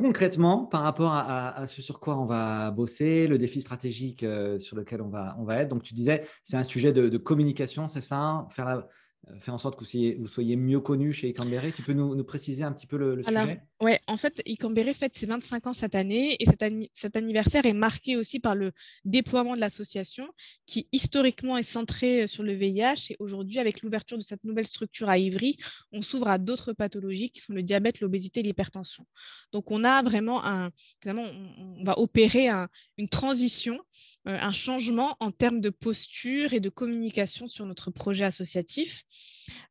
Concrètement, 0.00 0.64
par 0.64 0.82
rapport 0.82 1.12
à, 1.12 1.66
ce 1.66 1.82
sur 1.82 2.00
quoi 2.00 2.18
on 2.18 2.24
va 2.24 2.70
bosser, 2.70 3.26
le 3.26 3.38
défi 3.38 3.60
stratégique 3.60 4.22
euh, 4.22 4.58
sur 4.58 4.76
lequel 4.76 5.02
on 5.02 5.08
va, 5.08 5.36
on 5.38 5.44
va 5.44 5.56
être. 5.56 5.68
Donc, 5.68 5.82
tu 5.82 5.94
disais, 5.94 6.24
c'est 6.42 6.56
un 6.56 6.64
sujet 6.64 6.92
de, 6.92 7.08
de 7.08 7.18
communication, 7.18 7.86
c'est 7.86 8.00
ça 8.00 8.46
Faire 8.50 8.64
la, 8.64 8.88
euh, 9.28 9.38
faire 9.40 9.54
en 9.54 9.58
sorte 9.58 9.74
que 9.74 9.80
vous 9.80 9.86
soyez, 9.86 10.16
vous 10.16 10.26
soyez 10.26 10.56
mieux 10.56 10.80
connu 10.80 11.12
chez 11.12 11.28
Icambéré. 11.28 11.72
Tu 11.72 11.82
peux 11.82 11.92
nous, 11.92 12.24
préciser 12.24 12.62
un 12.62 12.72
petit 12.72 12.86
peu 12.86 12.96
le, 12.96 13.22
sujet? 13.22 13.62
Oui, 13.82 13.92
en 14.06 14.18
fait, 14.18 14.42
Icambéré 14.44 14.92
fête 14.92 15.16
ses 15.16 15.24
25 15.24 15.68
ans 15.68 15.72
cette 15.72 15.94
année 15.94 16.36
et 16.38 16.44
cet, 16.92 17.16
anniversaire 17.16 17.64
est 17.64 17.72
marqué 17.72 18.14
aussi 18.14 18.38
par 18.38 18.54
le 18.54 18.72
déploiement 19.06 19.54
de 19.54 19.60
l'association 19.60 20.28
qui 20.66 20.86
historiquement 20.92 21.56
est 21.56 21.62
centrée 21.62 22.24
euh, 22.24 22.26
sur 22.26 22.42
le 22.42 22.52
VIH 22.52 23.12
et 23.12 23.16
aujourd'hui, 23.20 23.58
avec 23.58 23.80
l'ouverture 23.80 24.18
de 24.18 24.22
cette 24.22 24.44
nouvelle 24.44 24.66
structure 24.66 25.08
à 25.08 25.16
Ivry, 25.16 25.56
on 25.92 26.02
s'ouvre 26.02 26.28
à 26.28 26.36
d'autres 26.36 26.74
pathologies 26.74 27.30
qui 27.30 27.40
sont 27.40 27.54
le 27.54 27.62
diabète, 27.62 28.00
l'obésité 28.00 28.40
et 28.40 28.42
l'hypertension. 28.42 29.06
Donc, 29.52 29.70
on 29.70 29.82
a 29.82 30.02
vraiment 30.02 30.44
un, 30.44 30.70
on, 31.06 31.82
va 31.82 31.98
opérer 31.98 32.50
une 32.98 33.08
transition, 33.08 33.80
euh, 34.28 34.36
un 34.38 34.52
changement 34.52 35.16
en 35.20 35.32
termes 35.32 35.62
de 35.62 35.70
posture 35.70 36.52
et 36.52 36.60
de 36.60 36.68
communication 36.68 37.46
sur 37.46 37.64
notre 37.64 37.90
projet 37.90 38.24
associatif. 38.24 39.04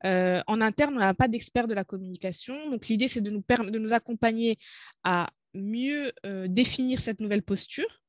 Euh, 0.06 0.42
en 0.48 0.62
interne, 0.62 0.96
on 0.96 1.00
n'a 1.00 1.14
pas 1.14 1.28
d'experts 1.28 1.68
de 1.68 1.74
la 1.74 1.84
communication. 1.84 2.70
Donc, 2.70 2.88
l'idée, 2.88 3.08
c'est 3.08 3.22
de 3.22 3.30
nous, 3.30 3.94
accompagner 3.94 4.58
à 5.04 5.30
mieux 5.54 6.12
euh, 6.26 6.48
définir 6.48 7.00
cette 7.00 7.22
nouvelle 7.22 7.44
posture, 7.44 8.02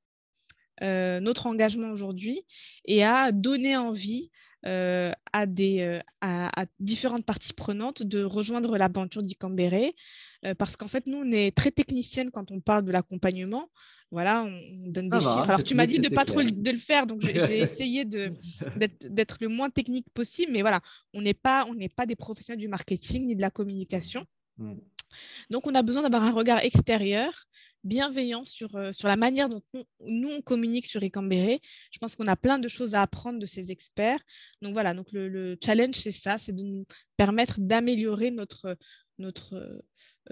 euh, 0.82 1.20
notre 1.20 1.46
engagement 1.46 1.90
aujourd'hui, 1.90 2.42
et 2.84 3.04
à 3.04 3.32
donner 3.32 3.76
envie 3.76 4.30
à, 4.62 5.46
différentes 6.80 7.24
parties 7.24 7.54
prenantes 7.54 8.02
de 8.02 8.22
rejoindre 8.22 8.76
l'aventure 8.76 9.22
d'Icambéré. 9.22 9.94
Parce 10.58 10.76
qu'en 10.76 10.88
fait, 10.88 11.06
nous, 11.06 11.18
on 11.18 11.30
est 11.32 11.54
très 11.54 11.70
technicienne 11.70 12.30
quand 12.30 12.50
on 12.50 12.60
parle 12.60 12.84
de 12.84 12.92
l'accompagnement 12.92 13.68
voilà, 14.10 14.42
on, 14.42 14.90
donne 14.90 15.08
des 15.08 15.20
chiffres. 15.20 15.48
Alors, 15.48 15.62
tu 15.62 15.74
m'as 15.74 15.86
dit 15.86 16.00
de 16.00 16.08
pas 16.08 16.24
trop 16.24 16.42
de 16.42 16.70
le 16.70 16.78
faire, 16.78 17.06
donc 17.06 17.20
j'ai 17.20 17.30
essayé 17.58 18.04
d'être 18.04 19.36
le 19.40 19.48
moins 19.48 19.70
technique 19.70 20.06
possible, 20.12 20.52
mais 20.52 20.62
voilà, 20.62 20.80
on 21.14 21.22
n'est 21.22 21.34
pas, 21.34 21.64
on 21.66 21.76
pas 21.88 22.06
des 22.06 22.16
professionnels 22.16 22.60
du 22.60 22.68
marketing 22.68 23.26
ni 23.26 23.36
de 23.36 23.40
la 23.40 23.50
communication. 23.50 24.24
Mm. 24.58 24.74
Donc, 25.50 25.66
on 25.66 25.74
a 25.74 25.82
besoin 25.82 26.02
d'avoir 26.02 26.24
un 26.24 26.32
regard 26.32 26.58
extérieur 26.60 27.46
bienveillant 27.82 28.44
sur, 28.44 28.70
sur 28.92 29.08
la 29.08 29.16
manière 29.16 29.48
dont 29.48 29.62
nous, 30.06 30.28
on 30.28 30.42
communique 30.42 30.86
sur 30.86 31.02
Ecambéré. 31.02 31.60
Je 31.90 31.98
pense 31.98 32.14
qu'on 32.14 32.26
a 32.26 32.36
plein 32.36 32.58
de 32.58 32.68
choses 32.68 32.94
à 32.94 33.00
apprendre 33.00 33.38
de 33.38 33.46
ces 33.46 33.70
experts. 33.72 34.20
Donc 34.60 34.74
voilà, 34.74 34.92
donc 34.92 35.10
le, 35.12 35.56
challenge, 35.64 35.94
c'est 35.94 36.10
ça, 36.10 36.36
c'est 36.36 36.52
de 36.52 36.62
nous 36.62 36.84
permettre 37.16 37.58
d'améliorer 37.58 38.30
notre, 38.30 38.76
notre 39.20 39.84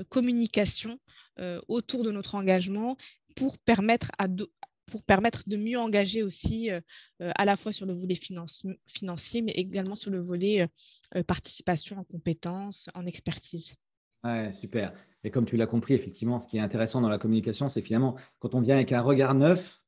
communication 0.08 0.98
autour 1.68 2.02
de 2.02 2.10
notre 2.10 2.34
engagement 2.34 2.96
pour 3.36 3.58
permettre 3.58 4.10
à, 4.18 4.26
pour 4.86 5.02
permettre 5.04 5.42
de 5.46 5.56
mieux 5.56 5.78
engager 5.78 6.22
aussi 6.22 6.70
à 7.20 7.44
la 7.44 7.56
fois 7.56 7.72
sur 7.72 7.86
le 7.86 7.94
volet 7.94 8.16
financier, 8.16 9.42
mais 9.42 9.52
également 9.52 9.94
sur 9.94 10.10
le 10.10 10.20
volet 10.20 10.68
participation 11.26 11.98
en 11.98 12.04
compétences, 12.04 12.90
en 12.94 13.06
expertise. 13.06 13.74
Super. 14.50 14.92
Et 15.24 15.30
comme 15.30 15.46
tu 15.46 15.56
l'as 15.56 15.66
compris, 15.66 15.94
effectivement, 15.94 16.40
ce 16.40 16.46
qui 16.46 16.58
est 16.58 16.60
intéressant 16.60 17.00
dans 17.00 17.08
la 17.08 17.18
communication, 17.18 17.68
c'est 17.68 17.82
finalement 17.82 18.16
quand 18.38 18.54
on 18.54 18.60
vient 18.60 18.76
avec 18.76 18.92
un 18.92 19.00
regard 19.00 19.34
neuf, 19.34 19.80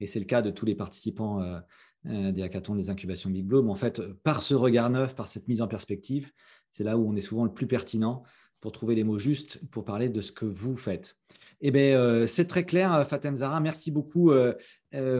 et 0.00 0.06
c'est 0.06 0.18
le 0.18 0.24
cas 0.24 0.42
de 0.42 0.50
tous 0.50 0.66
les 0.66 0.74
participants 0.74 1.40
euh, 1.40 1.60
euh, 2.06 2.32
des 2.32 2.42
hackathons, 2.42 2.74
des 2.74 2.90
incubations 2.90 3.30
Big 3.30 3.46
Bloom, 3.46 3.70
en 3.70 3.74
fait, 3.74 4.02
par 4.22 4.42
ce 4.42 4.54
regard 4.54 4.90
neuf, 4.90 5.14
par 5.14 5.26
cette 5.26 5.48
mise 5.48 5.62
en 5.62 5.68
perspective, 5.68 6.32
c'est 6.70 6.84
là 6.84 6.98
où 6.98 7.08
on 7.08 7.16
est 7.16 7.22
souvent 7.22 7.44
le 7.44 7.52
plus 7.52 7.66
pertinent 7.66 8.24
pour 8.64 8.72
trouver 8.72 8.94
les 8.94 9.04
mots 9.04 9.18
justes 9.18 9.60
pour 9.70 9.84
parler 9.84 10.08
de 10.08 10.22
ce 10.22 10.32
que 10.32 10.46
vous 10.46 10.74
faites. 10.74 11.18
Eh 11.60 11.70
bien, 11.70 12.00
euh, 12.00 12.26
c'est 12.26 12.46
très 12.46 12.64
clair, 12.64 13.06
Fatem 13.06 13.36
Zara. 13.36 13.60
Merci 13.60 13.90
beaucoup 13.90 14.30
euh, 14.30 14.54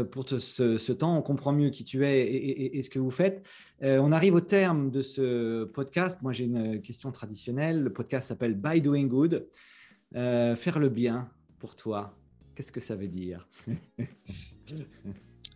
pour 0.02 0.26
ce, 0.26 0.92
temps. 0.92 1.18
On 1.18 1.20
comprend 1.20 1.52
mieux 1.52 1.68
qui 1.68 1.84
tu 1.84 2.06
es 2.06 2.26
et, 2.26 2.82
ce 2.82 2.88
que 2.88 2.98
vous 2.98 3.10
faites. 3.10 3.44
Euh, 3.82 3.98
on 3.98 4.12
arrive 4.12 4.34
au 4.34 4.40
terme 4.40 4.90
de 4.90 5.02
ce 5.02 5.64
podcast. 5.64 6.22
Moi, 6.22 6.32
j'ai 6.32 6.44
une 6.44 6.80
question 6.80 7.12
traditionnelle. 7.12 7.82
Le 7.82 7.92
podcast 7.92 8.28
s'appelle 8.28 8.54
By 8.54 8.80
Doing 8.80 9.08
Good. 9.08 9.46
Euh, 10.16 10.56
faire 10.56 10.78
le 10.78 10.88
bien 10.88 11.28
pour 11.58 11.76
toi, 11.76 12.16
qu'est-ce 12.54 12.72
que 12.72 12.80
ça 12.80 12.96
veut 12.96 13.08
dire? 13.08 13.46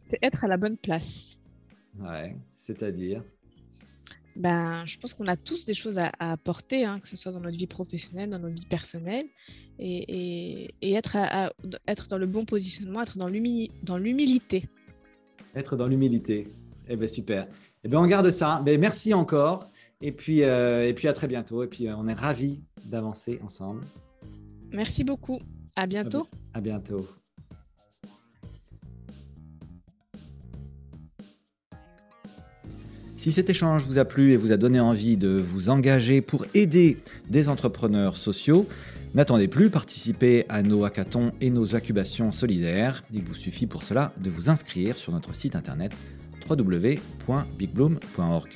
C'est 0.07 0.19
être 0.21 0.45
à 0.45 0.49
la 0.49 0.59
bonne 0.59 0.77
place. 0.77 1.41
Ouais, 1.99 2.37
c'est-à-dire? 2.59 3.25
Ben, 4.37 4.85
je 4.87 4.99
pense 4.99 5.15
qu'on 5.15 5.27
a 5.27 5.37
tous 5.37 5.65
des 5.65 5.75
choses 5.75 5.99
à, 5.99 6.13
apporter, 6.19 6.85
hein, 6.85 7.01
que 7.01 7.09
ce 7.09 7.17
soit 7.17 7.33
dans 7.33 7.41
notre 7.41 7.59
vie 7.59 7.67
professionnelle, 7.67 8.31
dans 8.31 8.39
notre 8.39 8.55
vie 8.55 8.67
personnelle, 8.67 9.27
et, 9.79 10.71
être, 10.83 11.17
être 11.87 12.09
dans 12.09 12.19
le 12.19 12.27
bon 12.27 12.45
positionnement, 12.45 13.03
être 13.03 13.19
dans 13.19 13.29
l'humilité. 13.29 14.69
Être 15.55 15.77
dans 15.77 15.87
l'humilité. 15.87 16.49
Eh 16.89 16.97
bien, 16.97 17.07
super. 17.07 17.47
Eh 17.85 17.89
bien, 17.89 18.01
on 18.01 18.07
garde 18.07 18.31
ça. 18.31 18.61
Ben, 18.65 18.79
merci 18.79 19.15
encore. 19.15 19.69
Et 20.01 20.13
puis, 20.13 20.43
euh, 20.43 20.87
et 20.87 20.95
puis, 20.95 21.09
à 21.09 21.13
très 21.13 21.27
bientôt. 21.27 21.63
Et 21.63 21.67
puis, 21.67 21.89
euh, 21.89 21.97
on 21.97 22.07
est 22.09 22.15
ravis 22.15 22.61
d'avancer 22.85 23.41
ensemble. 23.45 23.85
Merci 24.73 25.05
beaucoup. 25.05 25.41
À 25.77 25.87
bientôt. 25.87 26.27
À 26.55 26.61
bientôt. 26.61 27.07
Si 33.19 33.33
cet 33.33 33.51
échange 33.51 33.83
vous 33.83 33.99
a 33.99 34.05
plu 34.05 34.33
et 34.33 34.37
vous 34.37 34.53
a 34.53 34.57
donné 34.57 34.79
envie 34.79 35.17
de 35.17 35.31
vous 35.31 35.71
engager 35.71 36.21
pour 36.21 36.47
aider 36.55 36.99
des 37.29 37.49
entrepreneurs 37.49 38.17
sociaux, 38.17 38.69
n'attendez 39.13 39.49
plus, 39.49 39.71
participez 39.71 40.47
à 40.49 40.63
nos 40.63 40.85
hackathons 40.85 41.33
et 41.41 41.51
nos 41.51 41.75
incubations 41.75 42.31
solidaires. 42.31 43.03
Il 43.13 43.25
vous 43.25 43.35
suffit 43.35 43.67
pour 43.67 43.83
cela 43.83 44.13
de 44.21 44.31
vous 44.31 44.51
inscrire 44.51 44.97
sur 44.97 45.13
notre 45.13 45.35
site 45.35 45.57
internet 45.57 45.91
www.bigbloom.org. 46.49 48.51